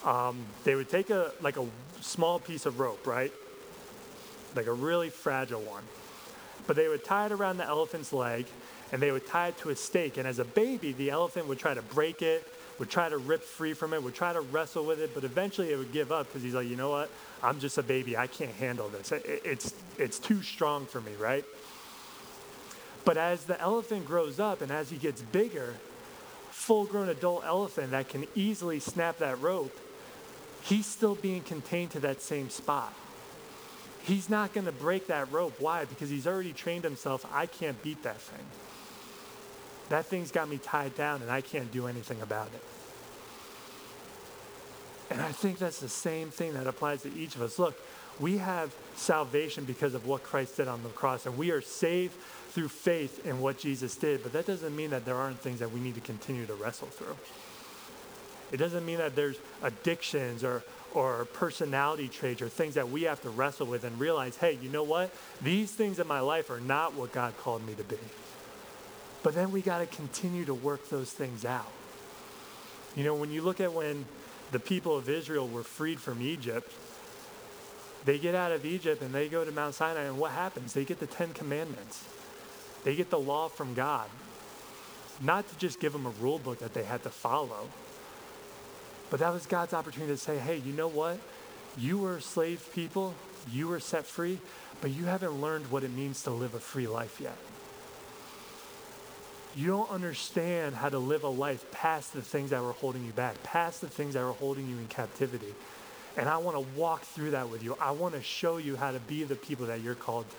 um, 0.05 0.45
they 0.65 0.75
would 0.75 0.91
take 0.91 1.09
a 1.09 1.33
like 1.41 1.57
a 1.57 1.65
small 2.03 2.39
piece 2.39 2.67
of 2.67 2.79
rope, 2.79 3.07
right? 3.07 3.33
Like 4.55 4.67
a 4.67 4.73
really 4.73 5.09
fragile 5.09 5.63
one 5.63 5.85
but 6.69 6.77
they 6.77 6.87
would 6.87 7.03
tie 7.03 7.27
it 7.27 7.33
around 7.33 7.57
the 7.57 7.67
elephant's 7.67 8.13
leg 8.13 8.47
and 8.93 9.03
they 9.03 9.11
would 9.11 9.27
tie 9.27 9.49
it 9.49 9.59
to 9.59 9.71
a 9.71 9.77
stake. 9.77 10.19
And 10.19 10.29
as 10.29 10.39
a 10.39 10.45
baby, 10.45 10.93
the 10.93 11.11
elephant 11.11 11.49
would 11.49 11.59
try 11.59 11.75
to 11.75 11.83
break 11.83 12.23
it, 12.23 12.47
would 12.79 12.91
try 12.91 13.09
to 13.09 13.19
rip 13.19 13.43
free 13.43 13.75
from 13.75 13.93
it, 13.93 14.03
would 14.03 14.15
try 14.15 14.33
to 14.33 14.41
wrestle 14.41 14.85
with 14.85 15.01
it, 15.01 15.15
but 15.15 15.25
eventually 15.25 15.73
it 15.73 15.77
would 15.77 15.93
give 15.93 16.13
up 16.13 16.27
because 16.27 16.43
he's 16.43 16.55
like, 16.55 16.69
you 16.69 16.77
know 16.77 16.91
what? 16.91 17.11
I'm 17.43 17.59
just 17.59 17.79
a 17.79 17.83
baby. 17.83 18.17
I 18.17 18.27
can't 18.27 18.53
handle 18.53 18.89
this. 18.89 19.13
It's, 19.13 19.75
it's 19.97 20.19
too 20.19 20.43
strong 20.43 20.87
for 20.87 21.01
me, 21.01 21.13
right? 21.19 21.45
But 23.05 23.17
as 23.17 23.45
the 23.45 23.61
elephant 23.61 24.07
grows 24.07 24.39
up 24.39 24.61
and 24.61 24.71
as 24.71 24.91
he 24.91 24.97
gets 24.97 25.23
bigger, 25.23 25.75
full 26.51 26.85
grown 26.85 27.09
adult 27.09 27.45
elephant 27.45 27.93
that 27.93 28.09
can 28.09 28.27
easily 28.35 28.81
snap 28.81 29.19
that 29.19 29.41
rope, 29.41 29.77
he's 30.63 30.87
still 30.87 31.15
being 31.15 31.43
contained 31.43 31.93
to 31.93 32.01
that 32.01 32.21
same 32.21 32.51
spot. 32.51 32.93
He's 34.03 34.31
not 34.31 34.53
going 34.53 34.67
to 34.67 34.73
break 34.73 35.09
that 35.09 35.31
rope. 35.33 35.55
Why? 35.59 35.85
Because 35.85 36.11
he's 36.11 36.27
already 36.27 36.53
trained 36.53 36.85
himself. 36.85 37.27
I 37.33 37.47
can't 37.47 37.81
beat 37.83 38.03
that 38.05 38.21
thing. 38.21 38.45
That 39.89 40.07
thing's 40.07 40.31
got 40.31 40.49
me 40.49 40.59
tied 40.59 40.95
down 40.97 41.23
and 41.23 41.31
I 41.31 41.41
can't 41.41 41.71
do 41.73 41.87
anything 41.87 42.21
about 42.21 42.49
it. 42.49 42.63
And 45.11 45.21
I 45.21 45.33
think 45.33 45.59
that's 45.59 45.81
the 45.81 45.89
same 45.89 46.31
thing 46.31 46.53
that 46.55 46.67
applies 46.67 47.03
to 47.03 47.15
each 47.15 47.35
of 47.35 47.43
us. 47.43 47.59
Look, 47.59 47.81
we 48.21 48.39
have 48.39 48.75
salvation 48.95 49.65
because 49.65 49.95
of 49.95 50.07
what 50.07 50.23
Christ 50.23 50.57
did 50.57 50.69
on 50.69 50.83
the 50.83 50.89
cross, 50.91 51.25
and 51.25 51.39
we 51.39 51.51
are 51.51 51.61
saved 51.61 52.15
through 52.51 52.69
faith 52.69 53.25
in 53.25 53.41
what 53.41 53.59
Jesus 53.59 53.95
did. 53.95 54.23
But 54.23 54.33
that 54.33 54.47
doesn't 54.47 54.75
mean 54.75 54.91
that 54.91 55.05
there 55.05 55.15
aren't 55.15 55.39
things 55.39 55.61
that 55.61 55.73
we 55.73 55.81
need 55.81 55.95
to 55.95 56.01
continue 56.01 56.45
to 56.47 56.55
wrestle 56.55 56.89
through. 56.89 57.17
It 58.51 58.57
doesn't 58.57 58.85
mean 58.85 58.99
that 58.99 59.15
there's 59.15 59.37
addictions 59.63 60.43
or, 60.43 60.65
or 60.95 61.27
personality 61.27 62.09
traits 62.09 62.43
or 62.43 62.49
things 62.49 62.75
that 62.75 62.91
we 62.91 63.03
have 63.03 63.21
to 63.23 63.31
wrestle 63.31 63.67
with 63.67 63.85
and 63.85 63.99
realize, 64.01 64.37
hey, 64.37 64.59
you 64.61 64.69
know 64.69 64.83
what? 64.83 65.11
These 65.43 65.71
things 65.73 65.99
in 65.99 66.07
my 66.07 66.21
life 66.21 66.51
are 66.51 66.61
not 66.61 66.95
what 66.95 67.13
God 67.13 67.37
called 67.39 67.67
me 67.67 67.75
to 67.75 67.85
be. 67.85 67.99
But 69.29 69.35
then 69.35 69.53
we 69.53 69.61
got 69.61 69.81
to 69.81 69.87
continue 69.87 70.47
to 70.47 70.55
work 70.55 70.89
those 70.89 71.11
things 71.13 71.45
out. 71.45 71.71
You 72.97 73.05
know, 73.05 73.15
when 73.15 73.31
you 73.31 73.43
look 73.43 73.61
at 73.61 73.75
when 73.75 74.07
the 74.53 74.59
people 74.59 74.97
of 74.97 75.07
Israel 75.11 75.47
were 75.47 75.63
freed 75.63 76.01
from 76.01 76.23
Egypt, 76.23 76.73
they 78.07 78.19
get 78.19 78.35
out 78.35 78.53
of 78.53 78.65
Egypt 78.65 79.03
and 79.03 79.15
they 79.15 79.29
go 79.29 79.45
to 79.45 79.53
Mount 79.53 79.75
Sinai, 79.75 80.05
and 80.05 80.19
what 80.19 80.31
happens? 80.31 80.73
They 80.73 80.87
get 80.87 80.99
the 80.99 81.07
Ten 81.07 81.35
Commandments, 81.35 82.09
they 82.85 82.97
get 82.97 83.11
the 83.11 83.19
law 83.19 83.49
from 83.49 83.75
God. 83.75 84.09
Not 85.21 85.47
to 85.47 85.59
just 85.59 85.79
give 85.79 85.93
them 85.93 86.07
a 86.07 86.13
rule 86.23 86.39
book 86.39 86.61
that 86.61 86.73
they 86.73 86.85
had 86.85 87.03
to 87.03 87.11
follow, 87.11 87.69
but 89.11 89.21
that 89.21 89.35
was 89.35 89.45
God's 89.45 89.75
opportunity 89.75 90.15
to 90.15 90.19
say, 90.19 90.39
hey, 90.39 90.57
you 90.57 90.73
know 90.73 90.89
what? 90.89 91.19
You 91.77 91.99
were 91.99 92.21
slave 92.21 92.67
people, 92.75 93.13
you 93.53 93.69
were 93.69 93.79
set 93.79 94.07
free, 94.07 94.39
but 94.81 94.91
you 94.91 95.05
haven't 95.05 95.39
learned 95.39 95.71
what 95.71 95.85
it 95.85 95.93
means 95.93 96.23
to 96.23 96.31
live 96.31 96.55
a 96.55 96.61
free 96.61 96.87
life 96.87 97.21
yet. 97.21 97.37
You 99.59 99.67
don't 99.67 99.91
understand 99.91 100.77
how 100.77 100.89
to 100.89 101.01
live 101.01 101.25
a 101.25 101.29
life 101.29 101.69
past 101.73 102.13
the 102.13 102.23
things 102.23 102.51
that 102.51 102.63
were 102.63 102.71
holding 102.71 103.05
you 103.05 103.11
back, 103.11 103.43
past 103.43 103.81
the 103.81 103.89
things 103.89 104.15
that 104.15 104.23
were 104.23 104.31
holding 104.31 104.69
you 104.69 104.77
in 104.77 104.87
captivity. 104.87 105.53
And 106.17 106.29
I 106.29 106.37
want 106.37 106.57
to 106.57 106.65
walk 106.79 107.03
through 107.03 107.33
that 107.33 107.49
with 107.49 107.65
you. 107.65 107.77
I 107.81 107.91
want 107.91 108.15
to 108.15 108.23
show 108.23 108.59
you 108.59 108.77
how 108.77 108.93
to 108.93 109.01
be 109.01 109.25
the 109.25 109.35
people 109.35 109.67
that 109.67 109.81
you're 109.81 109.97
called 109.97 110.27
to. 110.31 110.37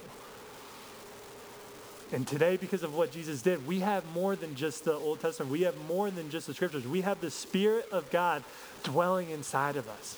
And 2.15 2.25
today, 2.25 2.55
because 2.55 2.81
of 2.81 2.95
what 2.95 3.11
Jesus 3.11 3.41
did, 3.41 3.67
we 3.67 3.81
have 3.81 4.09
more 4.13 4.37
than 4.37 4.55
just 4.55 4.85
the 4.85 4.93
Old 4.93 5.19
Testament. 5.19 5.51
We 5.51 5.63
have 5.63 5.75
more 5.85 6.09
than 6.09 6.29
just 6.29 6.47
the 6.47 6.53
scriptures. 6.53 6.87
We 6.87 7.01
have 7.01 7.19
the 7.19 7.29
Spirit 7.29 7.89
of 7.91 8.09
God 8.11 8.41
dwelling 8.83 9.31
inside 9.31 9.75
of 9.75 9.89
us. 9.89 10.17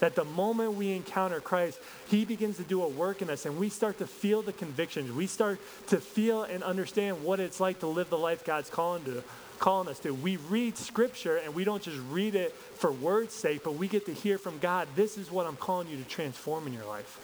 That 0.00 0.14
the 0.14 0.24
moment 0.24 0.74
we 0.74 0.92
encounter 0.92 1.40
Christ, 1.40 1.78
He 2.08 2.24
begins 2.24 2.56
to 2.56 2.62
do 2.62 2.82
a 2.82 2.88
work 2.88 3.22
in 3.22 3.30
us 3.30 3.46
and 3.46 3.58
we 3.58 3.68
start 3.68 3.98
to 3.98 4.06
feel 4.06 4.42
the 4.42 4.52
convictions. 4.52 5.12
We 5.12 5.26
start 5.26 5.60
to 5.88 5.98
feel 5.98 6.42
and 6.42 6.62
understand 6.62 7.22
what 7.22 7.40
it's 7.40 7.60
like 7.60 7.80
to 7.80 7.86
live 7.86 8.10
the 8.10 8.18
life 8.18 8.44
God's 8.44 8.70
calling 8.70 9.04
to 9.04 9.22
calling 9.60 9.88
us 9.88 9.98
to. 10.00 10.12
We 10.12 10.38
read 10.38 10.76
scripture 10.76 11.36
and 11.36 11.54
we 11.54 11.64
don't 11.64 11.82
just 11.82 11.98
read 12.10 12.34
it 12.34 12.52
for 12.54 12.90
word's 12.90 13.34
sake, 13.34 13.62
but 13.62 13.74
we 13.74 13.86
get 13.86 14.06
to 14.06 14.14
hear 14.14 14.38
from 14.38 14.58
God, 14.58 14.88
this 14.96 15.18
is 15.18 15.30
what 15.30 15.46
I'm 15.46 15.56
calling 15.56 15.86
you 15.86 15.98
to 15.98 16.04
transform 16.04 16.66
in 16.66 16.72
your 16.72 16.86
life. 16.86 17.20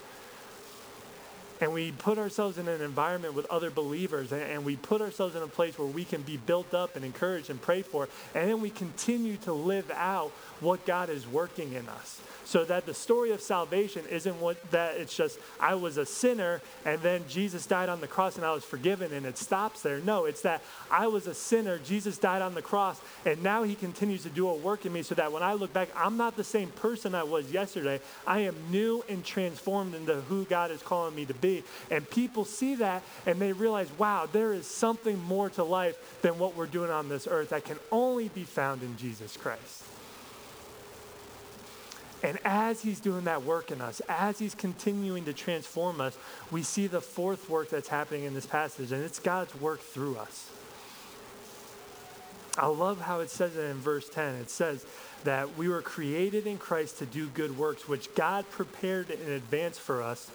And 1.60 1.72
we 1.72 1.92
put 1.92 2.18
ourselves 2.18 2.58
in 2.58 2.68
an 2.68 2.80
environment 2.80 3.34
with 3.34 3.46
other 3.46 3.70
believers 3.70 4.32
and, 4.32 4.42
and, 4.42 4.64
we 4.64 4.76
put 4.76 5.00
ourselves 5.00 5.36
in 5.36 5.42
a 5.42 5.46
place 5.46 5.78
where 5.78 5.86
we 5.86 6.04
can 6.04 6.22
be 6.22 6.36
built 6.36 6.74
up 6.74 6.96
and 6.96 7.04
encouraged 7.04 7.50
and 7.50 7.60
prayed 7.60 7.86
for 7.86 8.08
and 8.34 8.48
then 8.48 8.60
we 8.60 8.70
continue 8.70 9.36
to 9.36 9.52
live 9.52 9.90
out 9.92 10.30
what 10.60 10.84
god 10.86 11.08
is 11.08 11.26
working 11.26 11.72
in 11.72 11.88
us 11.88 12.20
so 12.46 12.64
that 12.64 12.86
the 12.86 12.94
story 12.94 13.32
of 13.32 13.40
salvation 13.40 14.04
isn't 14.08 14.40
what 14.40 14.70
that 14.70 14.96
it's 14.96 15.14
just 15.14 15.38
I 15.60 15.74
was 15.74 15.96
a 15.98 16.06
sinner 16.06 16.60
and 16.84 17.00
then 17.02 17.24
Jesus 17.28 17.66
died 17.66 17.88
on 17.88 18.00
the 18.00 18.06
cross 18.06 18.36
and 18.36 18.46
I 18.46 18.52
was 18.52 18.64
forgiven 18.64 19.12
and 19.12 19.26
it 19.26 19.36
stops 19.36 19.82
there. 19.82 19.98
No, 19.98 20.24
it's 20.24 20.42
that 20.42 20.62
I 20.90 21.08
was 21.08 21.26
a 21.26 21.34
sinner, 21.34 21.78
Jesus 21.78 22.18
died 22.18 22.42
on 22.42 22.54
the 22.54 22.62
cross, 22.62 23.00
and 23.24 23.42
now 23.42 23.64
he 23.64 23.74
continues 23.74 24.22
to 24.22 24.28
do 24.28 24.48
a 24.48 24.54
work 24.54 24.86
in 24.86 24.92
me 24.92 25.02
so 25.02 25.14
that 25.16 25.32
when 25.32 25.42
I 25.42 25.54
look 25.54 25.72
back, 25.72 25.88
I'm 25.96 26.16
not 26.16 26.36
the 26.36 26.44
same 26.44 26.68
person 26.70 27.14
I 27.14 27.24
was 27.24 27.50
yesterday. 27.50 28.00
I 28.26 28.40
am 28.40 28.54
new 28.70 29.04
and 29.08 29.24
transformed 29.24 29.94
into 29.94 30.14
who 30.22 30.44
God 30.44 30.70
is 30.70 30.82
calling 30.82 31.14
me 31.14 31.24
to 31.26 31.34
be. 31.34 31.45
And 31.90 32.08
people 32.10 32.44
see 32.44 32.76
that 32.76 33.02
and 33.26 33.38
they 33.40 33.52
realize, 33.52 33.88
wow, 33.98 34.28
there 34.30 34.52
is 34.52 34.66
something 34.66 35.22
more 35.24 35.50
to 35.50 35.64
life 35.64 36.20
than 36.22 36.38
what 36.38 36.56
we're 36.56 36.66
doing 36.66 36.90
on 36.90 37.08
this 37.08 37.26
earth 37.30 37.50
that 37.50 37.64
can 37.64 37.78
only 37.90 38.28
be 38.28 38.44
found 38.44 38.82
in 38.82 38.96
Jesus 38.96 39.36
Christ. 39.36 39.84
And 42.22 42.38
as 42.44 42.82
he's 42.82 42.98
doing 42.98 43.24
that 43.24 43.44
work 43.44 43.70
in 43.70 43.80
us, 43.80 44.00
as 44.08 44.38
he's 44.38 44.54
continuing 44.54 45.26
to 45.26 45.32
transform 45.32 46.00
us, 46.00 46.16
we 46.50 46.62
see 46.62 46.86
the 46.86 47.00
fourth 47.00 47.48
work 47.48 47.70
that's 47.70 47.88
happening 47.88 48.24
in 48.24 48.34
this 48.34 48.46
passage, 48.46 48.90
and 48.90 49.04
it's 49.04 49.18
God's 49.18 49.54
work 49.60 49.80
through 49.80 50.16
us. 50.16 50.50
I 52.58 52.66
love 52.66 53.02
how 53.02 53.20
it 53.20 53.28
says 53.30 53.54
it 53.54 53.64
in 53.64 53.76
verse 53.76 54.08
10. 54.08 54.36
It 54.36 54.50
says 54.50 54.86
that 55.24 55.58
we 55.58 55.68
were 55.68 55.82
created 55.82 56.46
in 56.46 56.56
Christ 56.56 56.98
to 56.98 57.06
do 57.06 57.28
good 57.28 57.58
works, 57.58 57.86
which 57.86 58.14
God 58.14 58.48
prepared 58.50 59.10
in 59.10 59.30
advance 59.30 59.78
for 59.78 60.02
us 60.02 60.30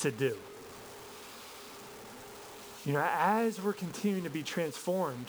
to 0.00 0.10
do. 0.10 0.36
You 2.86 2.92
know, 2.92 3.06
as 3.18 3.60
we're 3.60 3.72
continuing 3.72 4.24
to 4.24 4.30
be 4.30 4.44
transformed, 4.44 5.26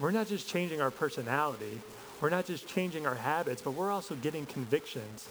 we're 0.00 0.10
not 0.10 0.26
just 0.26 0.48
changing 0.48 0.80
our 0.80 0.90
personality, 0.90 1.80
we're 2.20 2.30
not 2.30 2.46
just 2.46 2.66
changing 2.66 3.06
our 3.06 3.14
habits, 3.14 3.60
but 3.62 3.72
we're 3.72 3.90
also 3.90 4.14
getting 4.14 4.46
convictions. 4.46 5.28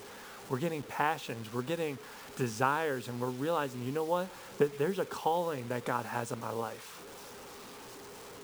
We're 0.50 0.60
getting 0.60 0.84
passions. 0.84 1.52
We're 1.54 1.62
getting 1.62 1.98
desires. 2.36 3.08
And 3.08 3.22
we're 3.22 3.30
realizing, 3.30 3.86
you 3.86 3.94
know 3.94 4.04
what? 4.04 4.28
That 4.58 4.78
there's 4.78 5.00
a 5.00 5.06
calling 5.06 5.70
that 5.70 5.86
God 5.86 6.06
has 6.06 6.32
in 6.34 6.40
my 6.42 6.52
life. 6.52 7.02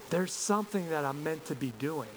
There's 0.09 0.31
something 0.31 0.89
that 0.89 1.03
I'm 1.03 1.21
meant 1.23 1.45
to 1.47 1.55
be 1.55 1.73
doing. 1.79 2.07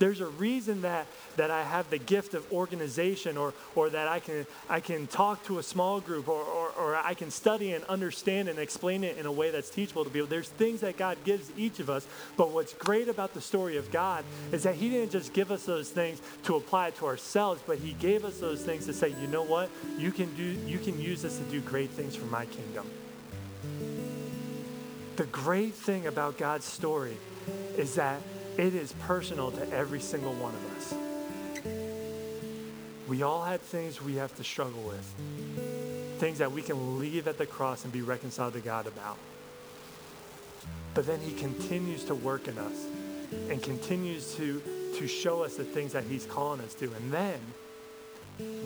There's 0.00 0.22
a 0.22 0.26
reason 0.26 0.80
that, 0.80 1.06
that 1.36 1.50
I 1.50 1.62
have 1.62 1.90
the 1.90 1.98
gift 1.98 2.32
of 2.32 2.50
organization 2.50 3.36
or, 3.36 3.52
or 3.74 3.90
that 3.90 4.08
I 4.08 4.18
can, 4.18 4.46
I 4.68 4.80
can 4.80 5.06
talk 5.06 5.44
to 5.44 5.58
a 5.58 5.62
small 5.62 6.00
group 6.00 6.26
or, 6.26 6.42
or, 6.42 6.70
or 6.70 6.96
I 6.96 7.12
can 7.12 7.30
study 7.30 7.74
and 7.74 7.84
understand 7.84 8.48
and 8.48 8.58
explain 8.58 9.04
it 9.04 9.18
in 9.18 9.26
a 9.26 9.32
way 9.32 9.50
that's 9.50 9.68
teachable 9.68 10.04
to 10.04 10.10
people. 10.10 10.26
There's 10.26 10.48
things 10.48 10.80
that 10.80 10.96
God 10.96 11.18
gives 11.24 11.52
each 11.54 11.80
of 11.80 11.90
us. 11.90 12.06
But 12.38 12.50
what's 12.50 12.72
great 12.72 13.08
about 13.08 13.34
the 13.34 13.42
story 13.42 13.76
of 13.76 13.92
God 13.92 14.24
is 14.52 14.62
that 14.62 14.74
He 14.74 14.88
didn't 14.88 15.12
just 15.12 15.34
give 15.34 15.50
us 15.50 15.66
those 15.66 15.90
things 15.90 16.22
to 16.44 16.56
apply 16.56 16.88
it 16.88 16.96
to 16.96 17.06
ourselves, 17.06 17.60
but 17.66 17.76
He 17.76 17.92
gave 17.92 18.24
us 18.24 18.38
those 18.38 18.62
things 18.64 18.86
to 18.86 18.94
say, 18.94 19.08
you 19.20 19.26
know 19.26 19.42
what? 19.42 19.68
You 19.98 20.12
can, 20.12 20.34
do, 20.34 20.42
you 20.42 20.78
can 20.78 20.98
use 20.98 21.20
this 21.20 21.36
to 21.36 21.44
do 21.44 21.60
great 21.60 21.90
things 21.90 22.16
for 22.16 22.24
my 22.24 22.46
kingdom. 22.46 22.86
The 25.16 25.26
great 25.26 25.74
thing 25.74 26.06
about 26.06 26.38
God's 26.38 26.64
story 26.64 27.18
is 27.76 27.96
that 27.96 28.22
it 28.60 28.74
is 28.74 28.92
personal 29.00 29.50
to 29.50 29.72
every 29.72 30.00
single 30.00 30.34
one 30.34 30.54
of 30.54 30.76
us. 30.76 30.94
We 33.08 33.22
all 33.22 33.42
had 33.42 33.62
things 33.62 34.02
we 34.02 34.16
have 34.16 34.36
to 34.36 34.44
struggle 34.44 34.82
with, 34.82 36.18
things 36.18 36.38
that 36.38 36.52
we 36.52 36.60
can 36.60 36.98
leave 36.98 37.26
at 37.26 37.38
the 37.38 37.46
cross 37.46 37.84
and 37.84 37.92
be 37.92 38.02
reconciled 38.02 38.52
to 38.52 38.60
God 38.60 38.86
about. 38.86 39.16
But 40.92 41.06
then 41.06 41.20
He 41.20 41.32
continues 41.32 42.04
to 42.04 42.14
work 42.14 42.48
in 42.48 42.58
us 42.58 42.86
and 43.48 43.62
continues 43.62 44.34
to, 44.34 44.62
to 44.96 45.08
show 45.08 45.42
us 45.42 45.56
the 45.56 45.64
things 45.64 45.94
that 45.94 46.04
He's 46.04 46.26
calling 46.26 46.60
us 46.60 46.74
to. 46.74 46.92
And 46.92 47.10
then 47.10 47.40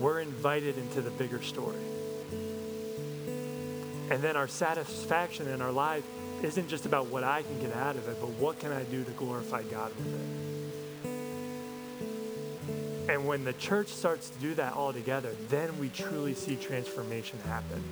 we're 0.00 0.20
invited 0.20 0.76
into 0.76 1.02
the 1.02 1.10
bigger 1.10 1.40
story. 1.40 1.76
And 4.10 4.20
then 4.20 4.36
our 4.36 4.48
satisfaction 4.48 5.46
in 5.46 5.62
our 5.62 5.72
life 5.72 6.04
isn't 6.42 6.68
just 6.68 6.86
about 6.86 7.06
what 7.06 7.24
I 7.24 7.42
can 7.42 7.60
get 7.60 7.74
out 7.74 7.96
of 7.96 8.08
it, 8.08 8.16
but 8.20 8.30
what 8.30 8.58
can 8.58 8.72
I 8.72 8.82
do 8.84 9.04
to 9.04 9.10
glorify 9.12 9.62
God 9.62 9.92
with 9.96 10.06
it. 10.06 10.44
And 13.08 13.26
when 13.26 13.44
the 13.44 13.52
church 13.54 13.88
starts 13.88 14.30
to 14.30 14.38
do 14.38 14.54
that 14.54 14.72
all 14.72 14.92
together, 14.92 15.30
then 15.48 15.78
we 15.78 15.90
truly 15.90 16.34
see 16.34 16.56
transformation 16.56 17.38
happen. 17.46 17.82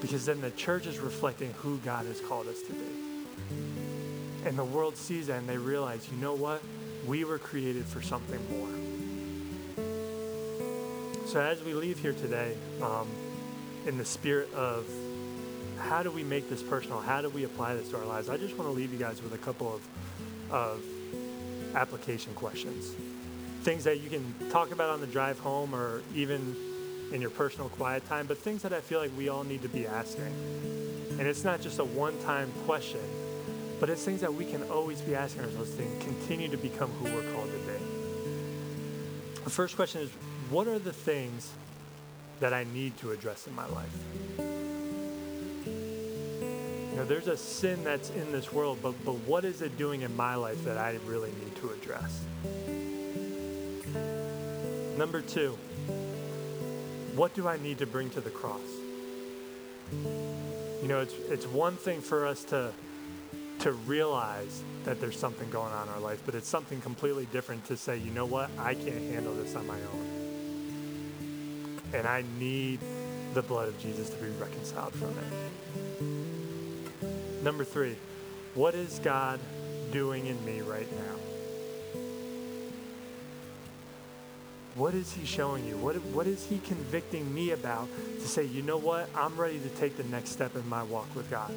Because 0.00 0.24
then 0.24 0.40
the 0.40 0.50
church 0.52 0.86
is 0.86 0.98
reflecting 0.98 1.52
who 1.58 1.76
God 1.78 2.06
has 2.06 2.20
called 2.20 2.48
us 2.48 2.62
to 2.62 2.72
be. 2.72 2.84
And 4.46 4.58
the 4.58 4.64
world 4.64 4.96
sees 4.96 5.26
that 5.26 5.38
and 5.38 5.48
they 5.48 5.58
realize, 5.58 6.08
you 6.10 6.16
know 6.16 6.34
what? 6.34 6.62
We 7.06 7.24
were 7.24 7.38
created 7.38 7.84
for 7.84 8.00
something 8.00 8.40
more. 8.50 8.68
So 11.26 11.40
as 11.40 11.62
we 11.62 11.74
leave 11.74 11.98
here 11.98 12.14
today, 12.14 12.56
um, 12.82 13.06
in 13.86 13.98
the 13.98 14.04
spirit 14.04 14.52
of 14.54 14.86
how 15.80 16.02
do 16.02 16.10
we 16.10 16.22
make 16.22 16.48
this 16.48 16.62
personal? 16.62 17.00
How 17.00 17.20
do 17.20 17.28
we 17.28 17.44
apply 17.44 17.74
this 17.74 17.88
to 17.90 17.98
our 17.98 18.04
lives? 18.04 18.28
I 18.28 18.36
just 18.36 18.56
want 18.56 18.68
to 18.68 18.72
leave 18.72 18.92
you 18.92 18.98
guys 18.98 19.22
with 19.22 19.32
a 19.34 19.38
couple 19.38 19.74
of, 19.74 20.52
of 20.52 20.84
application 21.74 22.34
questions. 22.34 22.92
Things 23.62 23.84
that 23.84 24.00
you 24.00 24.08
can 24.08 24.50
talk 24.50 24.72
about 24.72 24.90
on 24.90 25.00
the 25.00 25.06
drive 25.06 25.38
home 25.38 25.74
or 25.74 26.02
even 26.14 26.56
in 27.12 27.20
your 27.20 27.30
personal 27.30 27.68
quiet 27.68 28.06
time, 28.08 28.26
but 28.26 28.38
things 28.38 28.62
that 28.62 28.72
I 28.72 28.80
feel 28.80 29.00
like 29.00 29.10
we 29.16 29.28
all 29.28 29.44
need 29.44 29.62
to 29.62 29.68
be 29.68 29.86
asking. 29.86 30.32
And 31.18 31.22
it's 31.22 31.44
not 31.44 31.60
just 31.60 31.78
a 31.78 31.84
one 31.84 32.18
time 32.22 32.50
question, 32.64 33.00
but 33.78 33.90
it's 33.90 34.04
things 34.04 34.20
that 34.20 34.32
we 34.32 34.44
can 34.44 34.62
always 34.70 35.00
be 35.00 35.14
asking 35.14 35.42
ourselves 35.42 35.74
to 35.74 35.82
continue 36.00 36.48
to 36.48 36.56
become 36.56 36.90
who 36.90 37.04
we're 37.04 37.32
called 37.32 37.50
to 37.50 37.58
be. 37.58 39.44
The 39.44 39.50
first 39.50 39.76
question 39.76 40.02
is 40.02 40.10
what 40.50 40.68
are 40.68 40.78
the 40.78 40.92
things 40.92 41.50
that 42.40 42.52
I 42.52 42.64
need 42.64 42.96
to 42.98 43.10
address 43.10 43.46
in 43.46 43.54
my 43.54 43.66
life? 43.66 44.49
Know, 47.00 47.06
there's 47.06 47.28
a 47.28 47.36
sin 47.36 47.82
that's 47.82 48.10
in 48.10 48.30
this 48.30 48.52
world, 48.52 48.78
but, 48.82 48.94
but 49.04 49.14
what 49.26 49.44
is 49.44 49.62
it 49.62 49.78
doing 49.78 50.02
in 50.02 50.14
my 50.16 50.34
life 50.34 50.62
that 50.64 50.76
I 50.76 50.98
really 51.06 51.30
need 51.30 51.56
to 51.56 51.70
address? 51.70 52.20
Number 54.98 55.22
two, 55.22 55.56
what 57.16 57.32
do 57.34 57.48
I 57.48 57.56
need 57.58 57.78
to 57.78 57.86
bring 57.86 58.10
to 58.10 58.20
the 58.20 58.30
cross? 58.30 58.60
You 59.92 60.88
know, 60.88 61.00
it's, 61.00 61.14
it's 61.28 61.46
one 61.46 61.76
thing 61.76 62.02
for 62.02 62.26
us 62.26 62.44
to, 62.44 62.72
to 63.60 63.72
realize 63.72 64.62
that 64.84 65.00
there's 65.00 65.18
something 65.18 65.48
going 65.50 65.72
on 65.72 65.88
in 65.88 65.94
our 65.94 66.00
life, 66.00 66.22
but 66.26 66.34
it's 66.34 66.48
something 66.48 66.82
completely 66.82 67.26
different 67.32 67.64
to 67.66 67.76
say, 67.76 67.96
you 67.96 68.10
know 68.10 68.26
what, 68.26 68.50
I 68.58 68.74
can't 68.74 69.10
handle 69.12 69.34
this 69.34 69.56
on 69.56 69.66
my 69.66 69.78
own. 69.78 70.06
And 71.94 72.06
I 72.06 72.24
need 72.38 72.80
the 73.32 73.42
blood 73.42 73.68
of 73.68 73.78
Jesus 73.80 74.10
to 74.10 74.16
be 74.16 74.28
reconciled 74.38 74.92
from 74.92 75.10
it. 75.10 75.79
Number 77.42 77.64
three, 77.64 77.96
what 78.54 78.74
is 78.74 78.98
God 78.98 79.40
doing 79.92 80.26
in 80.26 80.44
me 80.44 80.60
right 80.60 80.90
now? 80.92 81.16
What 84.74 84.94
is 84.94 85.12
He 85.12 85.24
showing 85.24 85.66
you? 85.66 85.76
What, 85.76 85.96
what 86.06 86.26
is 86.26 86.46
He 86.46 86.58
convicting 86.58 87.34
me 87.34 87.50
about 87.52 87.88
to 88.20 88.28
say, 88.28 88.44
you 88.44 88.62
know 88.62 88.76
what? 88.76 89.08
I'm 89.14 89.36
ready 89.36 89.58
to 89.58 89.68
take 89.70 89.96
the 89.96 90.04
next 90.04 90.30
step 90.30 90.54
in 90.54 90.68
my 90.68 90.82
walk 90.82 91.14
with 91.14 91.30
God. 91.30 91.52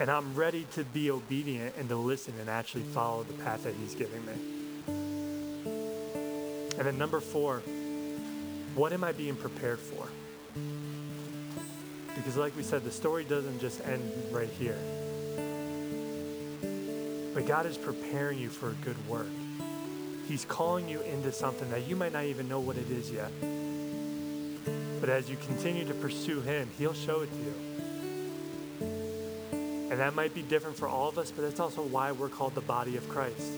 And 0.00 0.10
I'm 0.10 0.34
ready 0.34 0.66
to 0.72 0.84
be 0.84 1.10
obedient 1.10 1.74
and 1.76 1.88
to 1.88 1.96
listen 1.96 2.34
and 2.38 2.48
actually 2.48 2.84
follow 2.84 3.22
the 3.22 3.32
path 3.44 3.64
that 3.64 3.74
He's 3.74 3.94
giving 3.94 4.24
me. 4.26 4.32
And 6.76 6.86
then 6.86 6.98
number 6.98 7.20
four, 7.20 7.58
what 8.74 8.92
am 8.92 9.02
I 9.02 9.12
being 9.12 9.34
prepared 9.34 9.80
for? 9.80 10.06
Because, 12.18 12.36
like 12.36 12.56
we 12.56 12.64
said, 12.64 12.82
the 12.82 12.90
story 12.90 13.22
doesn't 13.24 13.60
just 13.60 13.80
end 13.86 14.02
right 14.32 14.50
here. 14.58 14.76
But 17.32 17.46
God 17.46 17.64
is 17.64 17.78
preparing 17.78 18.40
you 18.40 18.48
for 18.48 18.70
a 18.70 18.74
good 18.74 18.96
work. 19.08 19.28
He's 20.26 20.44
calling 20.44 20.88
you 20.88 21.00
into 21.02 21.30
something 21.30 21.70
that 21.70 21.86
you 21.86 21.94
might 21.94 22.12
not 22.12 22.24
even 22.24 22.48
know 22.48 22.58
what 22.58 22.76
it 22.76 22.90
is 22.90 23.08
yet. 23.12 23.30
But 25.00 25.10
as 25.10 25.30
you 25.30 25.36
continue 25.36 25.84
to 25.86 25.94
pursue 25.94 26.40
Him, 26.40 26.68
He'll 26.76 26.92
show 26.92 27.20
it 27.20 27.30
to 27.30 27.38
you. 27.38 27.54
And 29.92 30.00
that 30.00 30.16
might 30.16 30.34
be 30.34 30.42
different 30.42 30.76
for 30.76 30.88
all 30.88 31.08
of 31.08 31.18
us, 31.18 31.30
but 31.30 31.42
that's 31.42 31.60
also 31.60 31.82
why 31.82 32.10
we're 32.10 32.28
called 32.28 32.56
the 32.56 32.60
body 32.60 32.96
of 32.96 33.08
Christ. 33.08 33.52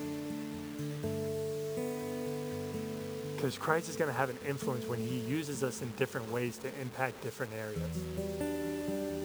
Because 3.40 3.56
Christ 3.56 3.88
is 3.88 3.96
going 3.96 4.10
to 4.10 4.14
have 4.14 4.28
an 4.28 4.36
influence 4.46 4.84
when 4.84 4.98
He 4.98 5.16
uses 5.20 5.64
us 5.64 5.80
in 5.80 5.90
different 5.96 6.30
ways 6.30 6.58
to 6.58 6.68
impact 6.78 7.22
different 7.22 7.54
areas, 7.54 7.98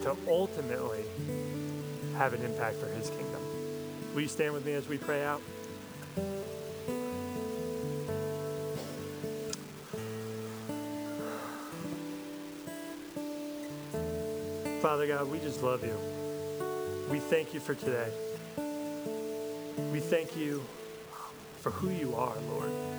to 0.04 0.15
ultimately 0.25 1.04
have 2.15 2.34
an 2.34 2.41
impact 2.41 2.78
for 2.78 2.88
His 2.88 3.10
kingdom. 3.10 3.41
Will 4.13 4.21
you 4.21 4.30
stand 4.30 4.54
with 4.54 4.65
me 4.65 4.71
as 4.71 4.88
we 4.88 4.97
pray 4.97 5.25
out? 5.25 5.41
Father 14.82 15.08
God, 15.08 15.30
we 15.30 15.39
just 15.39 15.62
love 15.62 15.84
you. 15.84 15.97
We 17.12 17.19
thank 17.19 17.54
you 17.54 17.60
for 17.60 17.75
today. 17.75 18.08
We 19.91 19.99
thank 19.99 20.38
you 20.38 20.63
for 21.60 21.71
who 21.71 21.89
you 21.89 22.15
are, 22.15 22.38
Lord. 22.49 22.94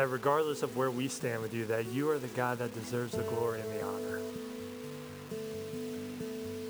That 0.00 0.08
regardless 0.08 0.62
of 0.62 0.78
where 0.78 0.90
we 0.90 1.08
stand 1.08 1.42
with 1.42 1.52
you, 1.52 1.66
that 1.66 1.88
you 1.88 2.08
are 2.08 2.18
the 2.18 2.28
God 2.28 2.56
that 2.60 2.72
deserves 2.72 3.12
the 3.12 3.22
glory 3.22 3.60
and 3.60 3.70
the 3.70 3.82
honor. 3.84 4.20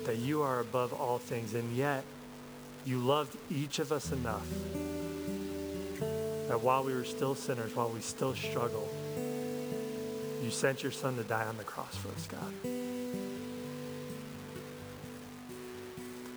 That 0.03 0.17
you 0.17 0.41
are 0.41 0.59
above 0.59 0.91
all 0.91 1.17
things, 1.17 1.53
and 1.53 1.73
yet 1.73 2.03
you 2.83 2.99
loved 2.99 3.37
each 3.49 3.79
of 3.79 3.93
us 3.93 4.11
enough 4.11 4.45
that 6.49 6.59
while 6.59 6.83
we 6.83 6.93
were 6.93 7.05
still 7.05 7.33
sinners, 7.33 7.73
while 7.73 7.87
we 7.87 8.01
still 8.01 8.35
struggle, 8.35 8.89
you 10.43 10.49
sent 10.51 10.83
your 10.83 10.91
son 10.91 11.15
to 11.15 11.23
die 11.23 11.45
on 11.45 11.55
the 11.55 11.63
cross 11.63 11.95
for 11.95 12.09
us, 12.09 12.27
God. 12.27 12.53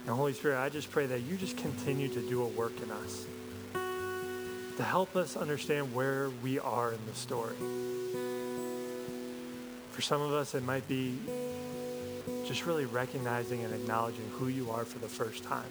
And 0.06 0.10
Holy 0.10 0.32
Spirit, 0.32 0.60
I 0.60 0.68
just 0.68 0.92
pray 0.92 1.06
that 1.06 1.22
you 1.22 1.36
just 1.36 1.56
continue 1.56 2.06
to 2.06 2.20
do 2.20 2.44
a 2.44 2.46
work 2.46 2.80
in 2.80 2.92
us 2.92 3.26
to 4.76 4.82
help 4.82 5.14
us 5.14 5.36
understand 5.36 5.94
where 5.94 6.30
we 6.42 6.58
are 6.58 6.92
in 6.92 6.98
the 7.06 7.14
story. 7.14 7.54
For 9.92 10.02
some 10.02 10.20
of 10.20 10.32
us, 10.32 10.54
it 10.54 10.64
might 10.64 10.88
be 10.88 11.16
just 12.46 12.66
really 12.66 12.84
recognizing 12.84 13.64
and 13.64 13.72
acknowledging 13.72 14.28
who 14.32 14.48
you 14.48 14.70
are 14.70 14.84
for 14.84 14.98
the 14.98 15.08
first 15.08 15.44
time. 15.44 15.70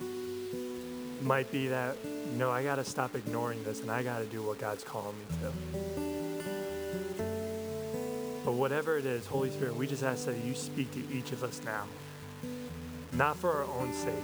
It 0.00 1.24
might 1.24 1.50
be 1.50 1.68
that, 1.68 1.96
know, 2.36 2.50
I 2.50 2.62
got 2.62 2.76
to 2.76 2.84
stop 2.84 3.14
ignoring 3.14 3.64
this 3.64 3.80
and 3.80 3.90
I 3.90 4.02
got 4.02 4.18
to 4.18 4.26
do 4.26 4.42
what 4.42 4.58
God's 4.58 4.84
calling 4.84 5.14
me 5.18 5.24
to. 5.40 5.52
But 8.44 8.52
whatever 8.52 8.96
it 8.96 9.06
is, 9.06 9.26
Holy 9.26 9.50
Spirit, 9.50 9.74
we 9.74 9.88
just 9.88 10.04
ask 10.04 10.26
that 10.26 10.36
you 10.44 10.54
speak 10.54 10.92
to 10.92 11.02
each 11.12 11.32
of 11.32 11.42
us 11.42 11.60
now. 11.64 11.84
Not 13.12 13.36
for 13.36 13.50
our 13.50 13.64
own 13.64 13.92
sake, 13.92 14.14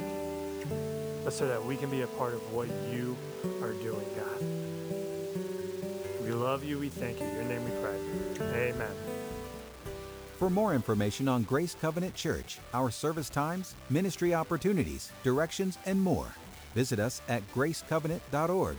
but 1.24 1.32
so 1.32 1.46
that 1.46 1.64
we 1.64 1.76
can 1.76 1.90
be 1.90 2.02
a 2.02 2.06
part 2.06 2.34
of 2.34 2.52
what 2.52 2.68
you 2.90 3.16
are 3.62 3.72
doing, 3.72 4.06
God. 4.16 4.40
We 6.24 6.32
love 6.32 6.64
you. 6.64 6.78
We 6.78 6.88
thank 6.88 7.20
you. 7.20 7.26
Your 7.26 7.44
name 7.44 7.64
we 7.64 7.70
pray. 7.80 7.98
Amen. 8.70 8.94
For 10.38 10.50
more 10.50 10.74
information 10.74 11.28
on 11.28 11.44
Grace 11.44 11.76
Covenant 11.80 12.14
Church, 12.14 12.58
our 12.74 12.90
service 12.90 13.30
times, 13.30 13.74
ministry 13.90 14.34
opportunities, 14.34 15.12
directions, 15.22 15.78
and 15.86 16.00
more, 16.00 16.26
visit 16.74 16.98
us 16.98 17.22
at 17.28 17.46
gracecovenant.org. 17.54 18.76